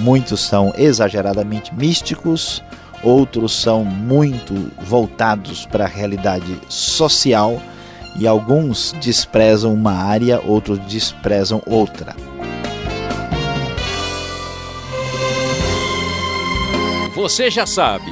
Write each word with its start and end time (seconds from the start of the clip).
Muitos 0.00 0.40
são 0.40 0.72
exageradamente 0.78 1.74
místicos, 1.74 2.64
outros 3.02 3.52
são 3.52 3.84
muito 3.84 4.72
voltados 4.80 5.66
para 5.66 5.84
a 5.84 5.88
realidade 5.88 6.58
social 6.70 7.60
e 8.18 8.26
alguns 8.26 8.94
desprezam 8.98 9.74
uma 9.74 9.92
área, 9.92 10.40
outros 10.42 10.78
desprezam 10.86 11.62
outra. 11.66 12.16
Você 17.14 17.50
já 17.50 17.66
sabe, 17.66 18.10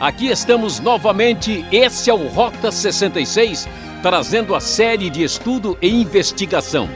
aqui 0.00 0.26
estamos 0.26 0.80
novamente. 0.80 1.64
Esse 1.70 2.10
é 2.10 2.14
o 2.14 2.26
Rota 2.26 2.72
66, 2.72 3.68
trazendo 4.02 4.52
a 4.52 4.60
série 4.60 5.08
de 5.08 5.22
estudo 5.22 5.78
e 5.80 5.88
investigação. 5.88 6.88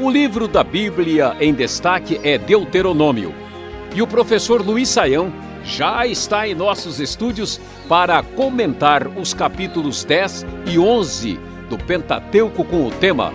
O 0.00 0.08
livro 0.08 0.48
da 0.48 0.64
Bíblia 0.64 1.36
em 1.38 1.52
destaque 1.52 2.18
é 2.24 2.38
Deuteronômio. 2.38 3.47
E 3.94 4.02
o 4.02 4.06
professor 4.06 4.64
Luiz 4.64 4.88
Saião 4.88 5.32
já 5.64 6.06
está 6.06 6.46
em 6.46 6.54
nossos 6.54 7.00
estúdios 7.00 7.60
para 7.88 8.22
comentar 8.22 9.06
os 9.08 9.34
capítulos 9.34 10.04
10 10.04 10.46
e 10.66 10.78
11 10.78 11.38
do 11.68 11.76
Pentateuco 11.76 12.64
com 12.64 12.86
o 12.86 12.90
tema 12.90 13.32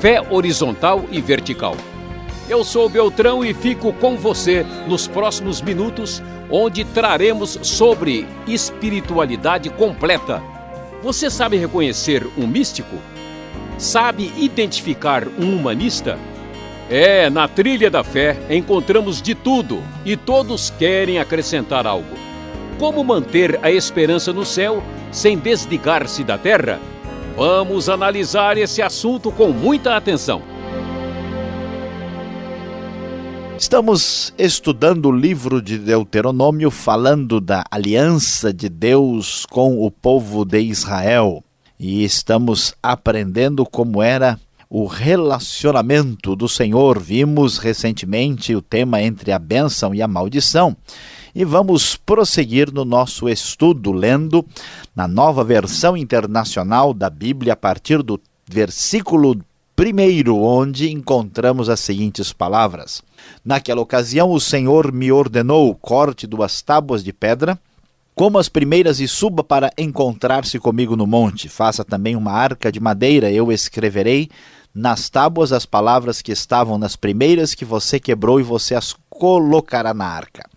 Fé 0.00 0.22
Horizontal 0.30 1.04
e 1.10 1.20
Vertical. 1.20 1.76
Eu 2.48 2.64
sou 2.64 2.88
Beltrão 2.88 3.44
e 3.44 3.52
fico 3.52 3.92
com 3.94 4.16
você 4.16 4.64
nos 4.86 5.06
próximos 5.06 5.60
minutos, 5.60 6.22
onde 6.50 6.84
traremos 6.84 7.58
sobre 7.62 8.26
espiritualidade 8.46 9.68
completa. 9.70 10.42
Você 11.02 11.28
sabe 11.28 11.56
reconhecer 11.56 12.26
um 12.38 12.46
místico? 12.46 12.96
Sabe 13.76 14.32
identificar 14.36 15.28
um 15.28 15.56
humanista? 15.56 16.18
É, 16.90 17.28
na 17.28 17.46
trilha 17.46 17.90
da 17.90 18.02
fé 18.02 18.38
encontramos 18.48 19.20
de 19.20 19.34
tudo 19.34 19.82
e 20.06 20.16
todos 20.16 20.70
querem 20.70 21.18
acrescentar 21.18 21.86
algo. 21.86 22.16
Como 22.78 23.04
manter 23.04 23.60
a 23.62 23.70
esperança 23.70 24.32
no 24.32 24.44
céu 24.44 24.82
sem 25.12 25.36
desligar-se 25.36 26.24
da 26.24 26.38
terra? 26.38 26.80
Vamos 27.36 27.90
analisar 27.90 28.56
esse 28.56 28.80
assunto 28.80 29.30
com 29.30 29.48
muita 29.48 29.96
atenção. 29.96 30.40
Estamos 33.58 34.32
estudando 34.38 35.06
o 35.06 35.12
livro 35.12 35.60
de 35.60 35.76
Deuteronômio, 35.76 36.70
falando 36.70 37.38
da 37.38 37.64
aliança 37.70 38.50
de 38.50 38.68
Deus 38.68 39.44
com 39.44 39.84
o 39.84 39.90
povo 39.90 40.44
de 40.44 40.60
Israel. 40.60 41.44
E 41.78 42.02
estamos 42.02 42.72
aprendendo 42.82 43.66
como 43.66 44.02
era 44.02 44.38
o 44.70 44.86
relacionamento 44.86 46.36
do 46.36 46.48
Senhor. 46.48 46.98
Vimos 46.98 47.58
recentemente 47.58 48.54
o 48.54 48.60
tema 48.62 49.00
entre 49.00 49.32
a 49.32 49.38
bênção 49.38 49.94
e 49.94 50.02
a 50.02 50.08
maldição. 50.08 50.76
E 51.34 51.44
vamos 51.44 51.96
prosseguir 51.96 52.72
no 52.72 52.84
nosso 52.84 53.28
estudo, 53.28 53.92
lendo 53.92 54.44
na 54.94 55.06
nova 55.06 55.44
versão 55.44 55.96
internacional 55.96 56.92
da 56.92 57.08
Bíblia, 57.08 57.52
a 57.52 57.56
partir 57.56 58.02
do 58.02 58.20
versículo 58.46 59.38
primeiro, 59.76 60.38
onde 60.38 60.90
encontramos 60.90 61.68
as 61.68 61.80
seguintes 61.80 62.32
palavras: 62.32 63.02
Naquela 63.44 63.80
ocasião, 63.80 64.30
o 64.32 64.40
Senhor 64.40 64.92
me 64.92 65.12
ordenou: 65.12 65.74
corte 65.76 66.26
duas 66.26 66.60
tábuas 66.60 67.04
de 67.04 67.12
pedra, 67.12 67.58
como 68.14 68.38
as 68.38 68.48
primeiras, 68.48 68.98
e 68.98 69.06
suba 69.06 69.44
para 69.44 69.70
encontrar-se 69.78 70.58
comigo 70.58 70.96
no 70.96 71.06
monte. 71.06 71.48
Faça 71.48 71.84
também 71.84 72.16
uma 72.16 72.32
arca 72.32 72.72
de 72.72 72.80
madeira, 72.80 73.30
eu 73.30 73.52
escreverei 73.52 74.28
nas 74.74 75.08
tábuas 75.08 75.52
as 75.52 75.66
palavras 75.66 76.22
que 76.22 76.32
estavam 76.32 76.78
nas 76.78 76.96
primeiras 76.96 77.54
que 77.54 77.64
você 77.64 77.98
quebrou 77.98 78.38
e 78.40 78.42
você 78.42 78.74
as 78.74 78.94
colocará 79.08 79.92
na 79.92 80.06
arca. 80.06 80.48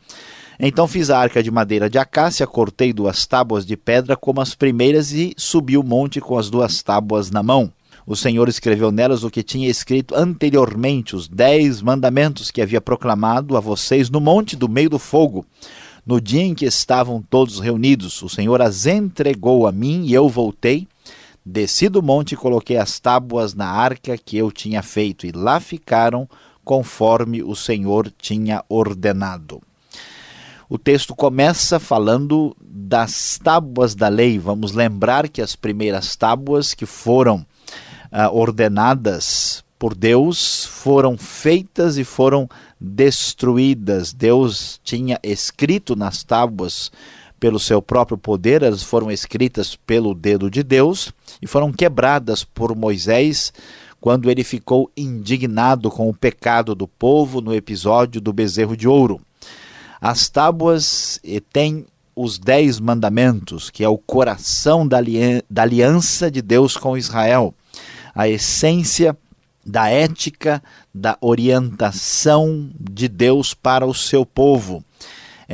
Então 0.59 0.87
fiz 0.87 1.09
a 1.09 1.17
arca 1.17 1.41
de 1.41 1.49
madeira 1.49 1.89
de 1.89 1.97
acácia, 1.97 2.45
cortei 2.45 2.93
duas 2.93 3.25
tábuas 3.25 3.65
de 3.65 3.75
pedra 3.75 4.15
como 4.15 4.41
as 4.41 4.53
primeiras 4.53 5.11
e 5.11 5.33
subi 5.35 5.75
o 5.75 5.83
monte 5.83 6.21
com 6.21 6.37
as 6.37 6.51
duas 6.51 6.83
tábuas 6.83 7.31
na 7.31 7.41
mão. 7.41 7.71
O 8.05 8.15
Senhor 8.15 8.47
escreveu 8.47 8.91
nelas 8.91 9.23
o 9.23 9.29
que 9.29 9.41
tinha 9.41 9.67
escrito 9.67 10.15
anteriormente, 10.15 11.15
os 11.15 11.27
dez 11.27 11.81
mandamentos 11.81 12.51
que 12.51 12.61
havia 12.61 12.81
proclamado 12.81 13.57
a 13.57 13.59
vocês 13.59 14.09
no 14.09 14.19
monte 14.19 14.55
do 14.55 14.69
meio 14.69 14.89
do 14.89 14.99
fogo. 14.99 15.45
No 16.05 16.19
dia 16.19 16.41
em 16.41 16.53
que 16.53 16.65
estavam 16.65 17.23
todos 17.27 17.59
reunidos, 17.59 18.21
o 18.21 18.29
Senhor 18.29 18.61
as 18.61 18.85
entregou 18.85 19.67
a 19.67 19.71
mim 19.71 20.03
e 20.05 20.13
eu 20.13 20.27
voltei. 20.27 20.87
Desci 21.43 21.89
do 21.89 22.03
monte 22.03 22.33
e 22.33 22.37
coloquei 22.37 22.77
as 22.77 22.99
tábuas 22.99 23.53
na 23.53 23.67
arca 23.67 24.17
que 24.17 24.37
eu 24.37 24.51
tinha 24.51 24.83
feito, 24.83 25.25
e 25.25 25.31
lá 25.31 25.59
ficaram 25.59 26.29
conforme 26.63 27.41
o 27.41 27.55
Senhor 27.55 28.11
tinha 28.17 28.63
ordenado. 28.69 29.61
O 30.69 30.77
texto 30.77 31.13
começa 31.13 31.79
falando 31.79 32.55
das 32.61 33.37
tábuas 33.43 33.93
da 33.93 34.07
lei. 34.07 34.39
Vamos 34.39 34.71
lembrar 34.71 35.27
que 35.27 35.41
as 35.41 35.53
primeiras 35.53 36.15
tábuas 36.15 36.73
que 36.73 36.85
foram 36.85 37.45
uh, 38.11 38.33
ordenadas 38.33 39.65
por 39.77 39.95
Deus 39.95 40.63
foram 40.65 41.17
feitas 41.17 41.97
e 41.97 42.03
foram 42.03 42.47
destruídas. 42.79 44.13
Deus 44.13 44.79
tinha 44.83 45.19
escrito 45.23 45.95
nas 45.95 46.23
tábuas 46.23 46.91
pelo 47.41 47.59
seu 47.59 47.81
próprio 47.81 48.17
poder, 48.17 48.63
elas 48.63 48.83
foram 48.83 49.11
escritas 49.11 49.75
pelo 49.75 50.13
dedo 50.13 50.49
de 50.49 50.63
Deus 50.63 51.11
e 51.41 51.47
foram 51.47 51.73
quebradas 51.73 52.45
por 52.45 52.73
Moisés 52.73 53.51
quando 53.99 54.31
ele 54.31 54.43
ficou 54.45 54.89
indignado 54.95 55.91
com 55.91 56.07
o 56.07 56.13
pecado 56.13 56.73
do 56.73 56.87
povo 56.87 57.41
no 57.41 57.53
episódio 57.53 58.21
do 58.21 58.31
bezerro 58.31 58.77
de 58.77 58.87
ouro. 58.87 59.19
As 59.99 60.29
tábuas 60.29 61.19
têm 61.51 61.85
os 62.15 62.39
dez 62.39 62.79
mandamentos, 62.79 63.69
que 63.69 63.83
é 63.83 63.89
o 63.89 63.97
coração 63.97 64.87
da 64.87 64.97
aliança 65.61 66.31
de 66.31 66.41
Deus 66.41 66.77
com 66.77 66.97
Israel 66.97 67.53
a 68.13 68.27
essência 68.27 69.17
da 69.65 69.89
ética, 69.89 70.61
da 70.93 71.17
orientação 71.21 72.69
de 72.79 73.07
Deus 73.07 73.53
para 73.53 73.85
o 73.85 73.93
seu 73.93 74.25
povo. 74.25 74.83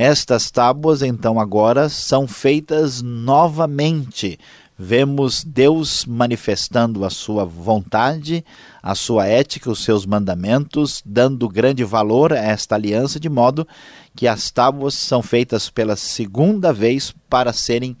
Estas 0.00 0.48
tábuas, 0.48 1.02
então, 1.02 1.40
agora 1.40 1.88
são 1.88 2.28
feitas 2.28 3.02
novamente. 3.02 4.38
Vemos 4.78 5.42
Deus 5.42 6.04
manifestando 6.04 7.04
a 7.04 7.10
sua 7.10 7.44
vontade, 7.44 8.44
a 8.80 8.94
sua 8.94 9.26
ética, 9.26 9.68
os 9.68 9.82
seus 9.82 10.06
mandamentos, 10.06 11.02
dando 11.04 11.48
grande 11.48 11.82
valor 11.82 12.32
a 12.32 12.36
esta 12.36 12.76
aliança, 12.76 13.18
de 13.18 13.28
modo 13.28 13.66
que 14.14 14.28
as 14.28 14.52
tábuas 14.52 14.94
são 14.94 15.20
feitas 15.20 15.68
pela 15.68 15.96
segunda 15.96 16.72
vez 16.72 17.12
para 17.28 17.52
serem 17.52 17.96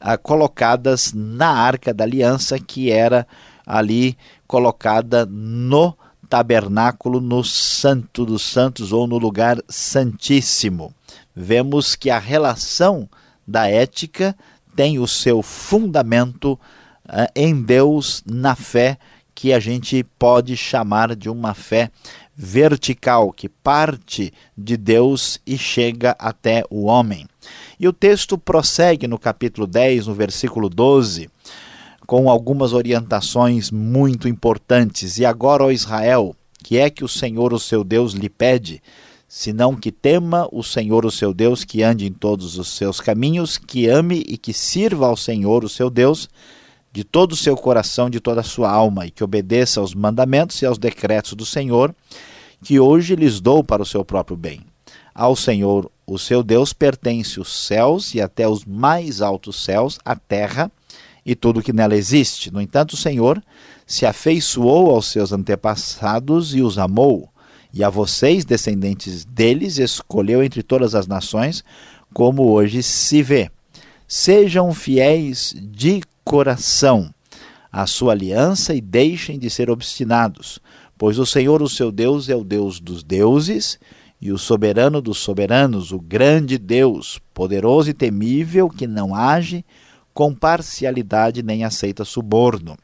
ah, 0.00 0.16
colocadas 0.16 1.12
na 1.14 1.50
arca 1.50 1.92
da 1.92 2.04
aliança, 2.04 2.58
que 2.58 2.90
era 2.90 3.26
ali 3.66 4.16
colocada 4.46 5.26
no 5.26 5.94
tabernáculo, 6.26 7.20
no 7.20 7.44
Santo 7.44 8.24
dos 8.24 8.40
Santos 8.40 8.92
ou 8.92 9.06
no 9.06 9.18
lugar 9.18 9.58
santíssimo. 9.68 10.94
Vemos 11.34 11.94
que 11.96 12.10
a 12.10 12.18
relação 12.18 13.08
da 13.46 13.68
ética 13.68 14.36
tem 14.74 14.98
o 14.98 15.06
seu 15.06 15.42
fundamento 15.42 16.52
uh, 16.52 17.30
em 17.34 17.62
Deus, 17.62 18.22
na 18.26 18.54
fé 18.54 18.98
que 19.34 19.52
a 19.52 19.58
gente 19.58 20.04
pode 20.18 20.56
chamar 20.56 21.16
de 21.16 21.28
uma 21.28 21.54
fé 21.54 21.90
vertical, 22.36 23.32
que 23.32 23.48
parte 23.48 24.32
de 24.56 24.76
Deus 24.76 25.40
e 25.46 25.58
chega 25.58 26.16
até 26.18 26.64
o 26.70 26.84
homem. 26.84 27.26
E 27.78 27.88
o 27.88 27.92
texto 27.92 28.38
prossegue 28.38 29.06
no 29.06 29.18
capítulo 29.18 29.66
10, 29.66 30.06
no 30.06 30.14
versículo 30.14 30.68
12, 30.68 31.28
com 32.06 32.30
algumas 32.30 32.72
orientações 32.72 33.70
muito 33.70 34.28
importantes. 34.28 35.18
E 35.18 35.24
agora, 35.24 35.64
ó 35.64 35.70
Israel, 35.70 36.34
que 36.62 36.78
é 36.78 36.88
que 36.88 37.04
o 37.04 37.08
Senhor, 37.08 37.52
o 37.52 37.58
seu 37.58 37.82
Deus, 37.84 38.12
lhe 38.12 38.28
pede? 38.28 38.82
Senão 39.26 39.74
que 39.74 39.90
tema 39.90 40.48
o 40.52 40.62
Senhor, 40.62 41.04
o 41.04 41.10
seu 41.10 41.34
Deus, 41.34 41.64
que 41.64 41.82
ande 41.82 42.06
em 42.06 42.12
todos 42.12 42.58
os 42.58 42.68
seus 42.68 43.00
caminhos, 43.00 43.58
que 43.58 43.88
ame 43.88 44.24
e 44.28 44.36
que 44.36 44.52
sirva 44.52 45.06
ao 45.06 45.16
Senhor, 45.16 45.64
o 45.64 45.68
seu 45.68 45.90
Deus, 45.90 46.28
de 46.92 47.02
todo 47.02 47.32
o 47.32 47.36
seu 47.36 47.56
coração, 47.56 48.08
de 48.08 48.20
toda 48.20 48.40
a 48.40 48.44
sua 48.44 48.70
alma, 48.70 49.06
e 49.06 49.10
que 49.10 49.24
obedeça 49.24 49.80
aos 49.80 49.94
mandamentos 49.94 50.62
e 50.62 50.66
aos 50.66 50.78
decretos 50.78 51.32
do 51.34 51.44
Senhor, 51.44 51.94
que 52.62 52.78
hoje 52.78 53.16
lhes 53.16 53.40
dou 53.40 53.64
para 53.64 53.82
o 53.82 53.86
seu 53.86 54.04
próprio 54.04 54.36
bem. 54.36 54.60
Ao 55.14 55.34
Senhor, 55.34 55.90
o 56.06 56.18
seu 56.18 56.42
Deus, 56.42 56.72
pertence 56.72 57.40
os 57.40 57.66
céus 57.66 58.14
e 58.14 58.20
até 58.20 58.48
os 58.48 58.64
mais 58.64 59.20
altos 59.20 59.64
céus, 59.64 59.98
a 60.04 60.14
terra 60.14 60.70
e 61.24 61.34
tudo 61.34 61.62
que 61.62 61.72
nela 61.72 61.96
existe. 61.96 62.52
No 62.52 62.60
entanto, 62.60 62.92
o 62.92 62.96
Senhor 62.96 63.42
se 63.86 64.06
afeiçoou 64.06 64.90
aos 64.90 65.06
seus 65.06 65.32
antepassados 65.32 66.54
e 66.54 66.62
os 66.62 66.78
amou, 66.78 67.28
e 67.74 67.82
a 67.82 67.90
vocês, 67.90 68.44
descendentes 68.44 69.24
deles, 69.24 69.78
escolheu 69.78 70.44
entre 70.44 70.62
todas 70.62 70.94
as 70.94 71.08
nações, 71.08 71.64
como 72.12 72.48
hoje 72.48 72.84
se 72.84 73.20
vê. 73.20 73.50
Sejam 74.06 74.72
fiéis 74.72 75.52
de 75.60 76.00
coração 76.24 77.12
à 77.72 77.84
sua 77.84 78.12
aliança 78.12 78.72
e 78.74 78.80
deixem 78.80 79.40
de 79.40 79.50
ser 79.50 79.70
obstinados, 79.70 80.60
pois 80.96 81.18
o 81.18 81.26
Senhor, 81.26 81.60
o 81.60 81.68
seu 81.68 81.90
Deus, 81.90 82.28
é 82.28 82.36
o 82.36 82.44
Deus 82.44 82.78
dos 82.78 83.02
deuses 83.02 83.80
e 84.20 84.30
o 84.30 84.38
soberano 84.38 85.02
dos 85.02 85.18
soberanos, 85.18 85.90
o 85.90 85.98
grande 85.98 86.56
Deus, 86.56 87.18
poderoso 87.34 87.90
e 87.90 87.92
temível, 87.92 88.70
que 88.70 88.86
não 88.86 89.16
age 89.16 89.64
com 90.14 90.32
parcialidade 90.32 91.42
nem 91.42 91.64
aceita 91.64 92.04
suborno. 92.04 92.76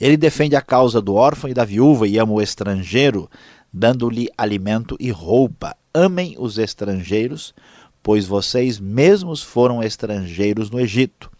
Ele 0.00 0.16
defende 0.16 0.56
a 0.56 0.62
causa 0.62 0.98
do 1.02 1.14
órfão 1.14 1.50
e 1.50 1.52
da 1.52 1.62
viúva 1.62 2.08
e 2.08 2.16
ama 2.16 2.32
o 2.32 2.40
estrangeiro, 2.40 3.28
dando-lhe 3.72 4.28
alimento 4.36 4.96
e 4.98 5.10
roupa. 5.10 5.76
Amem 5.92 6.36
os 6.38 6.58
estrangeiros, 6.58 7.54
pois 8.02 8.26
vocês 8.26 8.78
mesmos 8.78 9.42
foram 9.42 9.82
estrangeiros 9.82 10.70
no 10.70 10.80
Egito. 10.80 11.30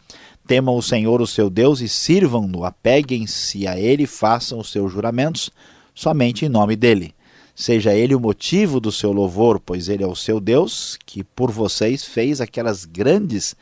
Temam 0.47 0.77
o 0.77 0.83
Senhor, 0.83 1.21
o 1.21 1.27
seu 1.27 1.49
Deus, 1.49 1.81
e 1.81 1.89
sirvam-no, 1.89 2.65
apeguem-se 2.65 3.67
a 3.67 3.79
ele, 3.79 4.07
façam 4.07 4.59
os 4.59 4.71
seus 4.71 4.93
juramentos, 4.93 5.51
somente 5.95 6.45
em 6.45 6.49
nome 6.49 6.77
dele. 6.77 7.15
Seja 7.55 7.95
ele 7.95 8.15
o 8.15 8.21
motivo 8.21 8.81
do 8.81 8.91
seu 8.91 9.13
louvor, 9.13 9.61
pois 9.61 9.89
ele 9.89 10.03
é 10.03 10.07
o 10.07 10.17
seu 10.17 10.41
Deus, 10.41 10.99
que 11.05 11.23
por 11.23 11.51
vocês 11.51 12.05
fez 12.05 12.41
aquelas 12.41 12.85
grandes 12.85 13.55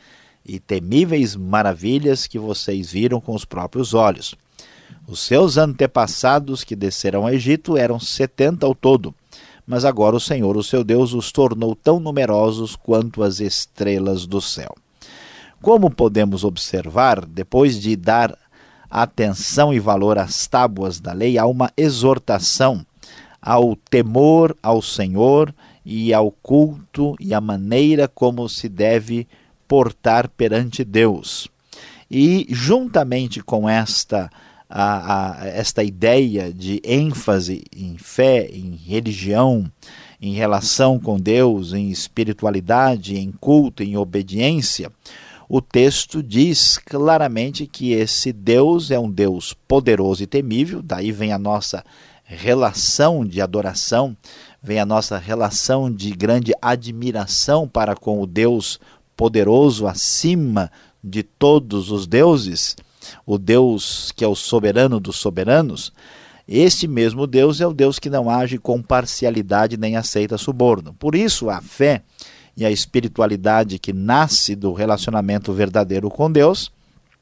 e 0.45 0.59
temíveis 0.59 1.35
maravilhas 1.35 2.25
que 2.25 2.39
vocês 2.39 2.91
viram 2.91 3.19
com 3.19 3.35
os 3.35 3.45
próprios 3.45 3.93
olhos. 3.93 4.35
Os 5.09 5.21
seus 5.21 5.57
antepassados 5.57 6.63
que 6.63 6.75
desceram 6.75 7.23
ao 7.23 7.33
Egito 7.33 7.75
eram 7.75 7.99
setenta 7.99 8.67
ao 8.67 8.75
todo, 8.75 9.11
mas 9.65 9.83
agora 9.83 10.15
o 10.15 10.19
Senhor, 10.19 10.55
o 10.55 10.61
seu 10.61 10.83
Deus, 10.83 11.13
os 11.13 11.31
tornou 11.31 11.75
tão 11.75 11.99
numerosos 11.99 12.75
quanto 12.75 13.23
as 13.23 13.39
estrelas 13.39 14.27
do 14.27 14.39
céu. 14.39 14.75
Como 15.63 15.89
podemos 15.89 16.43
observar, 16.43 17.25
depois 17.25 17.81
de 17.81 17.95
dar 17.95 18.37
atenção 18.87 19.73
e 19.73 19.79
valor 19.79 20.19
às 20.19 20.45
tábuas 20.45 20.99
da 20.99 21.11
lei, 21.11 21.39
há 21.39 21.45
uma 21.47 21.71
exortação 21.75 22.85
ao 23.41 23.75
temor 23.75 24.55
ao 24.61 24.79
Senhor 24.79 25.51
e 25.83 26.13
ao 26.13 26.29
culto 26.29 27.15
e 27.19 27.33
à 27.33 27.41
maneira 27.41 28.07
como 28.07 28.47
se 28.47 28.69
deve 28.69 29.27
portar 29.67 30.29
perante 30.29 30.83
Deus. 30.83 31.47
E 32.11 32.45
juntamente 32.51 33.41
com 33.41 33.67
esta 33.67 34.29
a, 34.69 35.41
a, 35.41 35.47
esta 35.47 35.83
ideia 35.83 36.53
de 36.53 36.79
ênfase 36.83 37.63
em 37.75 37.97
fé, 37.97 38.47
em 38.53 38.75
religião, 38.75 39.69
em 40.21 40.33
relação 40.33 40.99
com 40.99 41.19
Deus, 41.19 41.73
em 41.73 41.89
espiritualidade, 41.89 43.17
em 43.17 43.31
culto, 43.31 43.81
em 43.81 43.97
obediência, 43.97 44.91
o 45.47 45.59
texto 45.61 46.21
diz 46.21 46.77
claramente 46.77 47.65
que 47.65 47.91
esse 47.91 48.31
Deus 48.31 48.91
é 48.91 48.99
um 48.99 49.09
Deus 49.09 49.55
poderoso 49.67 50.21
e 50.21 50.27
temível, 50.27 50.79
daí 50.83 51.11
vem 51.11 51.33
a 51.33 51.39
nossa 51.39 51.83
relação 52.23 53.25
de 53.25 53.41
adoração, 53.41 54.15
vem 54.61 54.79
a 54.79 54.85
nossa 54.85 55.17
relação 55.17 55.91
de 55.91 56.11
grande 56.11 56.53
admiração 56.61 57.67
para 57.67 57.95
com 57.95 58.21
o 58.21 58.27
Deus 58.27 58.79
poderoso 59.17 59.87
acima 59.87 60.71
de 61.03 61.23
todos 61.23 61.89
os 61.89 62.05
deuses 62.05 62.75
o 63.25 63.37
Deus 63.37 64.11
que 64.15 64.23
é 64.23 64.27
o 64.27 64.35
soberano 64.35 64.99
dos 64.99 65.17
soberanos, 65.17 65.93
este 66.47 66.87
mesmo 66.87 67.27
Deus 67.27 67.61
é 67.61 67.67
o 67.67 67.73
Deus 67.73 67.99
que 67.99 68.09
não 68.09 68.27
age 68.27 68.57
com 68.57 68.81
parcialidade 68.81 69.77
nem 69.77 69.95
aceita 69.95 70.35
suborno. 70.35 70.95
Por 70.97 71.13
isso, 71.13 71.47
a 71.47 71.61
fé 71.61 72.01
e 72.57 72.65
a 72.65 72.71
espiritualidade 72.71 73.77
que 73.77 73.93
nasce 73.93 74.55
do 74.55 74.73
relacionamento 74.73 75.53
verdadeiro 75.53 76.09
com 76.09 76.31
Deus 76.31 76.71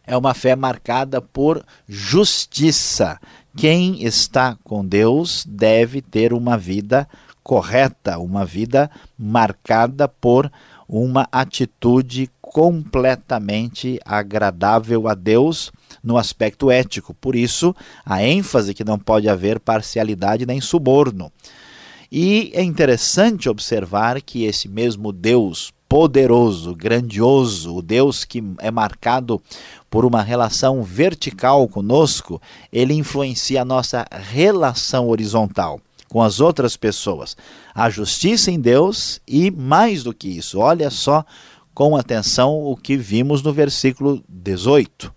é 0.05 0.15
uma 0.15 0.33
fé 0.33 0.55
marcada 0.55 1.21
por 1.21 1.61
justiça. 1.87 3.19
Quem 3.55 4.01
está 4.01 4.57
com 4.63 4.85
Deus 4.85 5.45
deve 5.45 6.01
ter 6.01 6.31
uma 6.31 6.57
vida 6.57 7.05
correta, 7.43 8.17
uma 8.17 8.45
vida 8.45 8.89
marcada 9.19 10.07
por 10.07 10.49
uma 10.87 11.27
atitude 11.31 12.29
completamente 12.41 13.99
agradável 14.05 15.07
a 15.07 15.13
Deus 15.13 15.71
no 16.03 16.17
aspecto 16.17 16.71
ético. 16.71 17.13
Por 17.13 17.35
isso, 17.35 17.75
a 18.05 18.23
ênfase 18.23 18.73
que 18.73 18.83
não 18.83 18.97
pode 18.97 19.27
haver 19.27 19.59
parcialidade 19.59 20.45
nem 20.45 20.61
suborno. 20.61 21.31
E 22.11 22.51
é 22.53 22.63
interessante 22.63 23.49
observar 23.49 24.21
que 24.21 24.45
esse 24.45 24.69
mesmo 24.69 25.11
Deus 25.11 25.73
poderoso, 25.89 26.75
grandioso, 26.75 27.75
o 27.75 27.81
Deus 27.81 28.25
que 28.25 28.43
é 28.59 28.69
marcado 28.69 29.41
por 29.89 30.05
uma 30.05 30.21
relação 30.21 30.83
vertical 30.83 31.67
conosco, 31.67 32.41
ele 32.71 32.93
influencia 32.93 33.61
a 33.61 33.65
nossa 33.65 34.05
relação 34.11 35.07
horizontal 35.07 35.79
com 36.09 36.21
as 36.21 36.39
outras 36.39 36.77
pessoas. 36.77 37.35
A 37.73 37.89
justiça 37.89 38.51
em 38.51 38.59
Deus 38.59 39.21
e 39.27 39.51
mais 39.51 40.03
do 40.03 40.13
que 40.13 40.27
isso, 40.27 40.59
olha 40.59 40.89
só 40.89 41.25
com 41.73 41.95
atenção 41.95 42.63
o 42.63 42.75
que 42.75 42.97
vimos 42.97 43.41
no 43.41 43.53
versículo 43.53 44.23
18. 44.27 45.13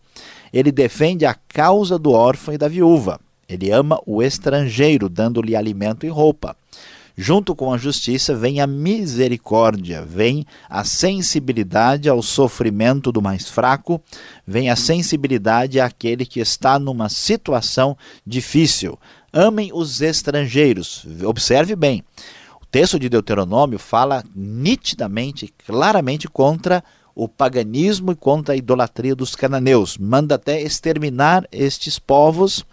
Ele 0.52 0.73
defende 0.73 1.25
a 1.25 1.35
causa 1.35 1.99
do 1.99 2.12
órfão 2.12 2.55
e 2.55 2.58
da 2.58 2.69
viúva. 2.69 3.20
Ele 3.49 3.70
ama 3.70 4.00
o 4.06 4.23
estrangeiro, 4.23 5.08
dando-lhe 5.08 5.56
alimento 5.56 6.06
e 6.06 6.08
roupa. 6.08 6.56
Junto 7.17 7.55
com 7.55 7.73
a 7.73 7.76
justiça 7.76 8.35
vem 8.35 8.61
a 8.61 8.67
misericórdia, 8.67 10.02
vem 10.02 10.47
a 10.69 10.85
sensibilidade 10.85 12.08
ao 12.08 12.23
sofrimento 12.23 13.12
do 13.12 13.20
mais 13.20 13.49
fraco, 13.49 14.00
vem 14.47 14.70
a 14.70 14.76
sensibilidade 14.76 15.81
àquele 15.81 16.25
que 16.25 16.41
está 16.41 16.79
numa 16.79 17.08
situação 17.08 17.97
difícil. 18.26 18.99
Amem 19.32 19.70
os 19.75 20.00
estrangeiros. 20.00 21.05
Observe 21.25 21.76
bem 21.76 22.02
texto 22.70 22.99
de 22.99 23.08
Deuteronômio 23.08 23.79
fala 23.79 24.23
nitidamente, 24.35 25.52
claramente 25.67 26.29
contra 26.29 26.85
o 27.15 27.29
paganismo 27.29 28.12
e 28.12 28.17
contra 28.17 28.55
a 28.55 28.57
idolatria 28.57 29.15
dos 29.15 29.35
cananeus. 29.35 29.99
Manda 29.99 30.35
até 30.35 30.61
exterminar 30.61 31.47
estes 31.53 31.99
povos 31.99 32.65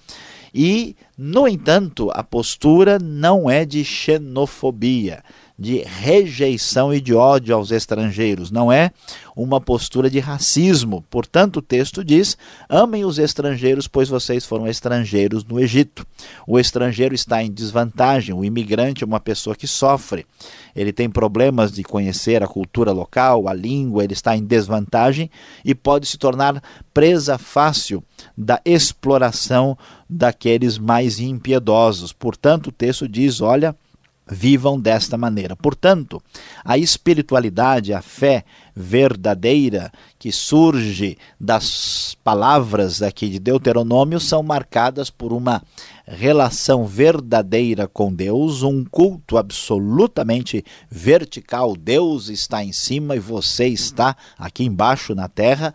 e, 0.54 0.95
no 1.18 1.48
entanto, 1.48 2.10
a 2.13 2.24
postura 2.24 2.98
não 3.00 3.50
é 3.50 3.66
de 3.66 3.84
xenofobia 3.84 5.24
de 5.57 5.80
rejeição 5.80 6.94
e 6.94 7.01
de 7.01 7.15
ódio 7.15 7.56
aos 7.56 7.71
estrangeiros, 7.71 8.51
não 8.51 8.71
é 8.71 8.92
uma 9.36 9.59
postura 9.59 10.09
de 10.09 10.19
racismo. 10.19 11.04
Portanto, 11.09 11.57
o 11.57 11.62
texto 11.62 12.04
diz: 12.04 12.38
amem 12.69 13.04
os 13.04 13.18
estrangeiros, 13.18 13.88
pois 13.88 14.07
vocês 14.07 14.45
foram 14.45 14.68
estrangeiros 14.68 15.44
no 15.44 15.59
Egito. 15.59 16.06
O 16.45 16.59
estrangeiro 16.59 17.15
está 17.15 17.42
em 17.42 17.51
desvantagem, 17.51 18.36
o 18.36 18.45
imigrante 18.45 19.04
é 19.04 19.07
uma 19.07 19.19
pessoa 19.19 19.56
que 19.56 19.68
sofre. 19.68 20.27
Ele 20.75 20.94
tem 20.94 21.09
problemas 21.09 21.71
de 21.71 21.83
conhecer 21.83 22.44
a 22.44 22.48
cultura 22.48 22.91
local, 22.91 23.48
a 23.48 23.53
língua, 23.53 24.03
ele 24.03 24.13
está 24.13 24.38
em 24.38 24.43
desvantagem 24.43 25.29
e 25.65 25.74
pode 25.74 26.05
se 26.05 26.20
tornar 26.20 26.62
presa 26.93 27.39
fácil 27.39 28.03
da 28.38 28.62
exploração 28.63 29.75
daqueles 30.08 30.77
mais 30.77 31.20
impiedosos. 31.20 32.13
Portanto, 32.13 32.67
o 32.67 32.72
texto 32.72 33.08
diz: 33.08 33.41
olha, 33.41 33.75
vivam 34.29 34.79
desta 34.79 35.17
maneira. 35.17 35.55
Portanto, 35.55 36.22
a 36.63 36.77
espiritualidade, 36.77 37.93
a 37.93 38.01
fé 38.01 38.43
verdadeira 38.75 39.91
que 40.19 40.31
surge 40.31 41.17
das 41.39 42.15
palavras 42.24 43.01
aqui 43.01 43.29
de 43.29 43.39
Deuteronômio 43.39 44.19
são 44.19 44.43
marcadas 44.43 45.10
por 45.10 45.34
uma 45.34 45.63
relação 46.05 46.86
verdadeira 46.86 47.88
com 47.88 48.13
Deus, 48.13 48.63
um 48.63 48.84
culto 48.84 49.38
absolutamente 49.38 50.63
vertical. 50.89 51.75
Deus 51.75 52.29
está 52.29 52.63
em 52.63 52.72
cima 52.72 53.15
e 53.15 53.19
você 53.19 53.67
está 53.67 54.15
aqui 54.38 54.63
embaixo 54.63 55.15
na 55.15 55.27
terra. 55.27 55.74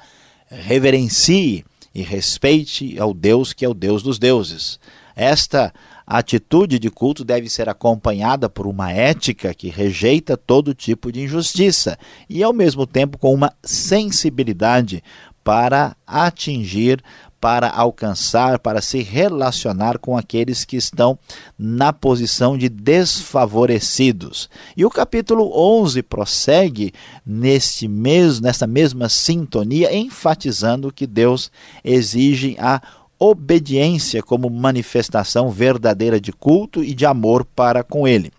Reverencie 0.48 1.64
e 1.94 2.02
respeite 2.02 2.98
ao 2.98 3.12
Deus 3.12 3.52
que 3.52 3.64
é 3.64 3.68
o 3.68 3.74
Deus 3.74 4.02
dos 4.02 4.18
deuses. 4.18 4.78
Esta 5.14 5.72
a 6.06 6.18
atitude 6.18 6.78
de 6.78 6.90
culto 6.90 7.24
deve 7.24 7.48
ser 7.48 7.68
acompanhada 7.68 8.48
por 8.48 8.66
uma 8.66 8.92
ética 8.92 9.54
que 9.54 9.68
rejeita 9.68 10.36
todo 10.36 10.74
tipo 10.74 11.10
de 11.10 11.22
injustiça 11.22 11.98
e, 12.28 12.42
ao 12.42 12.52
mesmo 12.52 12.86
tempo, 12.86 13.18
com 13.18 13.32
uma 13.32 13.52
sensibilidade 13.62 15.02
para 15.44 15.96
atingir, 16.06 17.02
para 17.40 17.68
alcançar, 17.68 18.60
para 18.60 18.80
se 18.80 19.02
relacionar 19.02 19.98
com 19.98 20.16
aqueles 20.16 20.64
que 20.64 20.76
estão 20.76 21.18
na 21.58 21.92
posição 21.92 22.56
de 22.56 22.68
desfavorecidos. 22.68 24.48
E 24.76 24.84
o 24.84 24.90
capítulo 24.90 25.50
11 25.52 26.04
prossegue 26.04 26.92
neste 27.26 27.88
mesmo, 27.88 28.44
nessa 28.44 28.64
mesma 28.64 29.08
sintonia, 29.08 29.92
enfatizando 29.92 30.92
que 30.92 31.04
Deus 31.04 31.50
exige 31.82 32.56
a 32.60 32.80
obediência 33.24 34.20
como 34.20 34.50
manifestação 34.50 35.48
verdadeira 35.48 36.20
de 36.20 36.32
culto 36.32 36.82
e 36.82 36.92
de 36.92 37.06
amor 37.06 37.44
para 37.44 37.84
com 37.84 38.08
ele. 38.08 38.32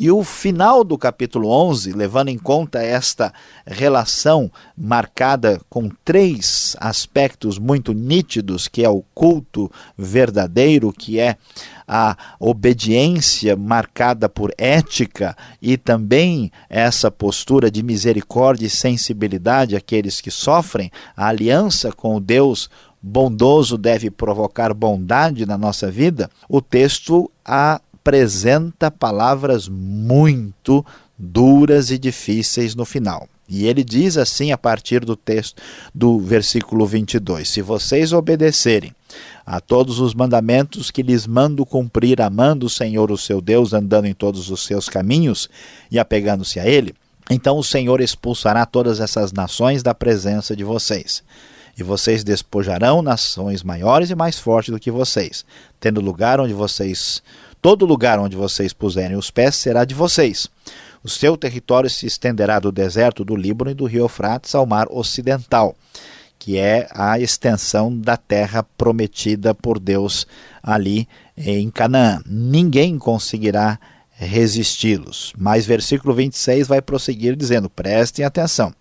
E 0.00 0.12
o 0.12 0.22
final 0.22 0.84
do 0.84 0.96
capítulo 0.96 1.48
11, 1.50 1.90
levando 1.90 2.28
em 2.28 2.38
conta 2.38 2.80
esta 2.80 3.32
relação 3.66 4.48
marcada 4.76 5.60
com 5.68 5.90
três 6.04 6.76
aspectos 6.78 7.58
muito 7.58 7.92
nítidos, 7.92 8.68
que 8.68 8.84
é 8.84 8.88
o 8.88 9.02
culto 9.12 9.68
verdadeiro, 9.96 10.92
que 10.92 11.18
é 11.18 11.36
a 11.88 12.16
obediência 12.38 13.56
marcada 13.56 14.28
por 14.28 14.52
ética 14.56 15.36
e 15.60 15.76
também 15.76 16.52
essa 16.70 17.10
postura 17.10 17.68
de 17.68 17.82
misericórdia 17.82 18.66
e 18.66 18.70
sensibilidade 18.70 19.74
àqueles 19.74 20.20
que 20.20 20.30
sofrem, 20.30 20.92
a 21.16 21.26
aliança 21.26 21.90
com 21.90 22.14
o 22.14 22.20
Deus 22.20 22.70
bondoso 23.02 23.78
deve 23.78 24.10
provocar 24.10 24.74
bondade 24.74 25.46
na 25.46 25.56
nossa 25.56 25.90
vida, 25.90 26.30
o 26.48 26.60
texto 26.60 27.30
apresenta 27.44 28.90
palavras 28.90 29.68
muito 29.68 30.84
duras 31.16 31.90
e 31.90 31.98
difíceis 31.98 32.74
no 32.74 32.84
final. 32.84 33.28
E 33.48 33.66
ele 33.66 33.82
diz 33.82 34.18
assim 34.18 34.52
a 34.52 34.58
partir 34.58 35.04
do 35.04 35.16
texto 35.16 35.62
do 35.94 36.18
versículo 36.18 36.86
22: 36.86 37.48
Se 37.48 37.62
vocês 37.62 38.12
obedecerem 38.12 38.94
a 39.46 39.58
todos 39.58 40.00
os 40.00 40.12
mandamentos 40.12 40.90
que 40.90 41.02
lhes 41.02 41.26
mando 41.26 41.64
cumprir, 41.64 42.20
amando 42.20 42.66
o 42.66 42.70
Senhor, 42.70 43.10
o 43.10 43.16
seu 43.16 43.40
Deus, 43.40 43.72
andando 43.72 44.04
em 44.04 44.12
todos 44.12 44.50
os 44.50 44.66
seus 44.66 44.86
caminhos 44.88 45.48
e 45.90 45.98
apegando-se 45.98 46.60
a 46.60 46.68
ele, 46.68 46.94
então 47.30 47.56
o 47.56 47.64
Senhor 47.64 48.02
expulsará 48.02 48.66
todas 48.66 49.00
essas 49.00 49.32
nações 49.32 49.82
da 49.82 49.94
presença 49.94 50.54
de 50.54 50.62
vocês. 50.62 51.22
E 51.78 51.82
vocês 51.82 52.24
despojarão 52.24 53.00
nações 53.02 53.62
maiores 53.62 54.10
e 54.10 54.14
mais 54.14 54.38
fortes 54.38 54.72
do 54.72 54.80
que 54.80 54.90
vocês, 54.90 55.44
tendo 55.78 56.00
lugar 56.00 56.40
onde 56.40 56.52
vocês 56.52 57.22
Todo 57.60 57.84
lugar 57.84 58.20
onde 58.20 58.36
vocês 58.36 58.72
puserem 58.72 59.16
os 59.16 59.30
pés 59.30 59.56
será 59.56 59.84
de 59.84 59.94
vocês. 59.94 60.48
O 61.02 61.08
seu 61.08 61.36
território 61.36 61.90
se 61.90 62.06
estenderá 62.06 62.58
do 62.60 62.70
deserto 62.70 63.24
do 63.24 63.34
Líbano 63.34 63.70
e 63.70 63.74
do 63.74 63.84
rio 63.84 64.04
Eufrates 64.04 64.54
ao 64.54 64.64
mar 64.64 64.86
ocidental, 64.90 65.74
que 66.38 66.56
é 66.56 66.88
a 66.92 67.18
extensão 67.18 67.96
da 67.96 68.16
terra 68.16 68.62
prometida 68.76 69.54
por 69.54 69.80
Deus 69.80 70.26
ali 70.62 71.08
em 71.36 71.68
Canaã. 71.68 72.22
Ninguém 72.24 72.96
conseguirá 72.96 73.78
resisti-los. 74.12 75.32
Mas 75.36 75.66
versículo 75.66 76.14
26 76.14 76.68
vai 76.68 76.80
prosseguir 76.80 77.34
dizendo: 77.34 77.68
prestem 77.68 78.24
atenção. 78.24 78.72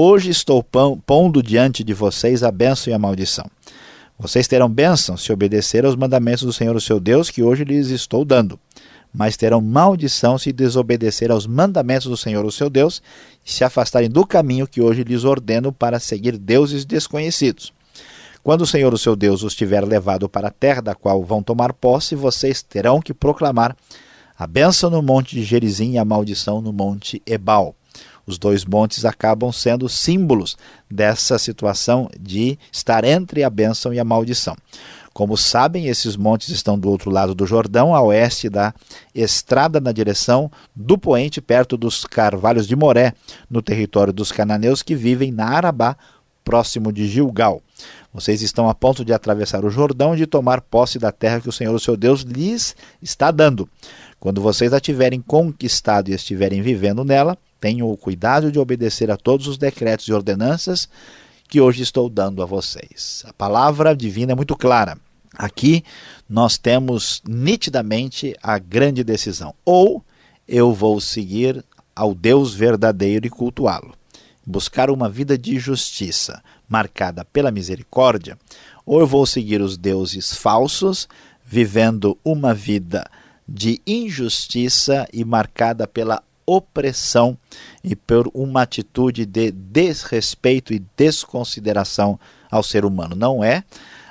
Hoje 0.00 0.30
estou 0.30 0.62
pondo 0.62 1.42
diante 1.42 1.82
de 1.82 1.92
vocês 1.92 2.44
a 2.44 2.52
bênção 2.52 2.88
e 2.88 2.94
a 2.94 2.98
maldição. 3.00 3.44
Vocês 4.16 4.46
terão 4.46 4.68
bênção 4.68 5.16
se 5.16 5.32
obedecer 5.32 5.84
aos 5.84 5.96
mandamentos 5.96 6.44
do 6.44 6.52
Senhor, 6.52 6.76
o 6.76 6.80
seu 6.80 7.00
Deus, 7.00 7.32
que 7.32 7.42
hoje 7.42 7.64
lhes 7.64 7.88
estou 7.88 8.24
dando. 8.24 8.60
Mas 9.12 9.36
terão 9.36 9.60
maldição 9.60 10.38
se 10.38 10.52
desobedecer 10.52 11.32
aos 11.32 11.48
mandamentos 11.48 12.06
do 12.06 12.16
Senhor, 12.16 12.44
o 12.44 12.52
seu 12.52 12.70
Deus, 12.70 13.02
e 13.44 13.50
se 13.50 13.64
afastarem 13.64 14.08
do 14.08 14.24
caminho 14.24 14.68
que 14.68 14.80
hoje 14.80 15.02
lhes 15.02 15.24
ordeno 15.24 15.72
para 15.72 15.98
seguir 15.98 16.38
deuses 16.38 16.84
desconhecidos. 16.84 17.72
Quando 18.44 18.60
o 18.60 18.68
Senhor, 18.68 18.94
o 18.94 18.98
seu 18.98 19.16
Deus, 19.16 19.42
os 19.42 19.52
tiver 19.52 19.84
levado 19.84 20.28
para 20.28 20.46
a 20.46 20.52
terra 20.52 20.80
da 20.80 20.94
qual 20.94 21.24
vão 21.24 21.42
tomar 21.42 21.72
posse, 21.72 22.14
vocês 22.14 22.62
terão 22.62 23.00
que 23.00 23.12
proclamar 23.12 23.76
a 24.38 24.46
bênção 24.46 24.90
no 24.90 25.02
monte 25.02 25.34
de 25.34 25.42
Gerizim 25.42 25.94
e 25.94 25.98
a 25.98 26.04
maldição 26.04 26.60
no 26.60 26.72
monte 26.72 27.20
Ebal. 27.26 27.74
Os 28.28 28.36
dois 28.36 28.66
montes 28.66 29.06
acabam 29.06 29.50
sendo 29.50 29.88
símbolos 29.88 30.54
dessa 30.90 31.38
situação 31.38 32.10
de 32.20 32.58
estar 32.70 33.02
entre 33.02 33.42
a 33.42 33.48
bênção 33.48 33.94
e 33.94 33.98
a 33.98 34.04
maldição. 34.04 34.54
Como 35.14 35.34
sabem, 35.34 35.86
esses 35.86 36.14
montes 36.14 36.50
estão 36.50 36.78
do 36.78 36.90
outro 36.90 37.10
lado 37.10 37.34
do 37.34 37.46
Jordão, 37.46 37.94
a 37.94 38.02
oeste 38.02 38.50
da 38.50 38.74
estrada 39.14 39.80
na 39.80 39.92
direção 39.92 40.52
do 40.76 40.98
poente, 40.98 41.40
perto 41.40 41.74
dos 41.74 42.04
carvalhos 42.04 42.68
de 42.68 42.76
Moré, 42.76 43.14
no 43.48 43.62
território 43.62 44.12
dos 44.12 44.30
cananeus 44.30 44.82
que 44.82 44.94
vivem 44.94 45.32
na 45.32 45.48
Arabá, 45.48 45.96
próximo 46.44 46.92
de 46.92 47.08
Gilgal. 47.08 47.62
Vocês 48.12 48.42
estão 48.42 48.68
a 48.68 48.74
ponto 48.74 49.06
de 49.06 49.12
atravessar 49.14 49.64
o 49.64 49.70
Jordão 49.70 50.14
e 50.14 50.18
de 50.18 50.26
tomar 50.26 50.60
posse 50.60 50.98
da 50.98 51.10
terra 51.10 51.40
que 51.40 51.48
o 51.48 51.52
Senhor, 51.52 51.74
o 51.74 51.80
seu 51.80 51.96
Deus, 51.96 52.20
lhes 52.20 52.76
está 53.00 53.30
dando. 53.30 53.66
Quando 54.20 54.42
vocês 54.42 54.74
a 54.74 54.80
tiverem 54.80 55.22
conquistado 55.22 56.10
e 56.10 56.14
estiverem 56.14 56.60
vivendo 56.60 57.04
nela, 57.04 57.38
Tenham 57.60 57.90
o 57.90 57.96
cuidado 57.96 58.52
de 58.52 58.58
obedecer 58.58 59.10
a 59.10 59.16
todos 59.16 59.46
os 59.46 59.58
decretos 59.58 60.06
e 60.06 60.12
ordenanças 60.12 60.88
que 61.48 61.60
hoje 61.60 61.82
estou 61.82 62.08
dando 62.08 62.42
a 62.42 62.46
vocês. 62.46 63.24
A 63.26 63.32
palavra 63.32 63.96
divina 63.96 64.32
é 64.32 64.34
muito 64.34 64.54
clara. 64.54 64.98
Aqui 65.34 65.84
nós 66.28 66.58
temos 66.58 67.22
nitidamente 67.26 68.34
a 68.42 68.58
grande 68.58 69.02
decisão: 69.02 69.54
ou 69.64 70.04
eu 70.46 70.72
vou 70.72 71.00
seguir 71.00 71.64
ao 71.94 72.14
Deus 72.14 72.54
verdadeiro 72.54 73.26
e 73.26 73.30
cultuá-lo, 73.30 73.94
buscar 74.46 74.90
uma 74.90 75.08
vida 75.08 75.36
de 75.36 75.58
justiça 75.58 76.42
marcada 76.68 77.24
pela 77.24 77.50
misericórdia, 77.50 78.38
ou 78.86 79.00
eu 79.00 79.06
vou 79.06 79.26
seguir 79.26 79.60
os 79.60 79.76
deuses 79.76 80.34
falsos, 80.34 81.08
vivendo 81.44 82.16
uma 82.24 82.54
vida 82.54 83.04
de 83.48 83.80
injustiça 83.86 85.08
e 85.12 85.24
marcada 85.24 85.86
pela 85.86 86.22
opressão 86.48 87.36
e 87.84 87.94
por 87.94 88.30
uma 88.32 88.62
atitude 88.62 89.26
de 89.26 89.50
desrespeito 89.50 90.72
e 90.72 90.82
desconsideração 90.96 92.18
ao 92.50 92.62
ser 92.62 92.86
humano. 92.86 93.14
Não 93.14 93.44
é 93.44 93.62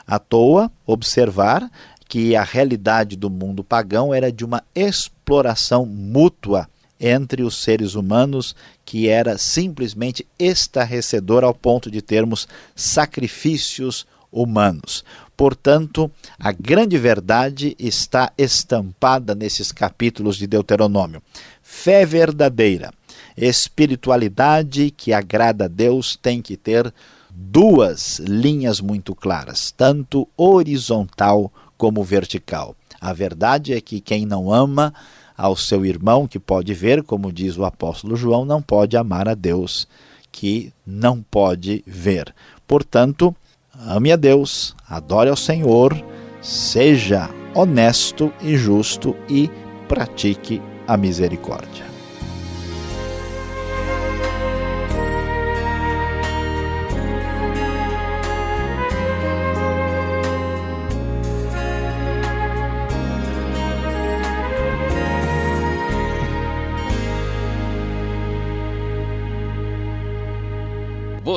à 0.05 0.19
toa 0.19 0.71
observar 0.85 1.67
que 2.07 2.35
a 2.35 2.43
realidade 2.43 3.15
do 3.15 3.27
mundo 3.27 3.63
pagão 3.63 4.13
era 4.13 4.31
de 4.31 4.45
uma 4.45 4.63
exploração 4.75 5.83
mútua 5.83 6.69
entre 6.99 7.41
os 7.41 7.61
seres 7.61 7.95
humanos 7.95 8.55
que 8.85 9.07
era 9.07 9.37
simplesmente 9.37 10.25
estarrecedor 10.37 11.43
ao 11.43 11.53
ponto 11.53 11.89
de 11.89 12.01
termos 12.01 12.47
sacrifícios 12.75 14.05
humanos. 14.31 15.03
Portanto, 15.35 16.09
a 16.39 16.51
grande 16.51 16.97
verdade 16.97 17.75
está 17.77 18.31
estampada 18.37 19.35
nesses 19.35 19.71
capítulos 19.71 20.35
de 20.35 20.47
Deuteronômio 20.47 21.21
fé 21.69 22.05
verdadeira, 22.05 22.93
espiritualidade 23.35 24.89
que 24.89 25.11
agrada 25.11 25.65
a 25.65 25.67
Deus 25.67 26.15
tem 26.15 26.41
que 26.41 26.55
ter 26.55 26.93
duas 27.29 28.19
linhas 28.19 28.79
muito 28.79 29.13
claras, 29.13 29.69
tanto 29.75 30.25
horizontal 30.37 31.51
como 31.77 32.05
vertical. 32.05 32.73
A 33.01 33.11
verdade 33.11 33.73
é 33.73 33.81
que 33.81 33.99
quem 33.99 34.25
não 34.25 34.51
ama 34.51 34.93
ao 35.37 35.57
seu 35.57 35.85
irmão, 35.85 36.25
que 36.25 36.39
pode 36.39 36.73
ver, 36.73 37.03
como 37.03 37.33
diz 37.33 37.57
o 37.57 37.65
apóstolo 37.65 38.15
João, 38.15 38.45
não 38.45 38.61
pode 38.61 38.95
amar 38.95 39.27
a 39.27 39.35
Deus, 39.35 39.89
que 40.31 40.71
não 40.85 41.21
pode 41.21 41.83
ver. 41.85 42.33
Portanto, 42.65 43.35
ame 43.77 44.13
a 44.13 44.15
Deus, 44.15 44.73
adore 44.87 45.29
ao 45.29 45.35
Senhor, 45.35 45.93
seja 46.41 47.29
honesto 47.53 48.31
e 48.41 48.55
justo 48.55 49.13
e 49.29 49.51
pratique 49.89 50.61
a 50.87 50.95
misericórdia. 50.95 51.86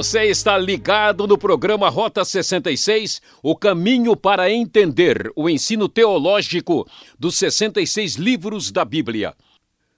Você 0.00 0.24
está 0.24 0.56
ligado 0.56 1.26
no 1.26 1.36
programa 1.36 1.90
Rota 1.90 2.24
66, 2.24 3.20
o 3.42 3.54
caminho 3.54 4.16
para 4.16 4.50
entender 4.50 5.30
o 5.36 5.46
ensino 5.46 5.90
teológico 5.90 6.88
dos 7.18 7.36
66 7.36 8.14
livros 8.14 8.72
da 8.72 8.82
Bíblia. 8.82 9.34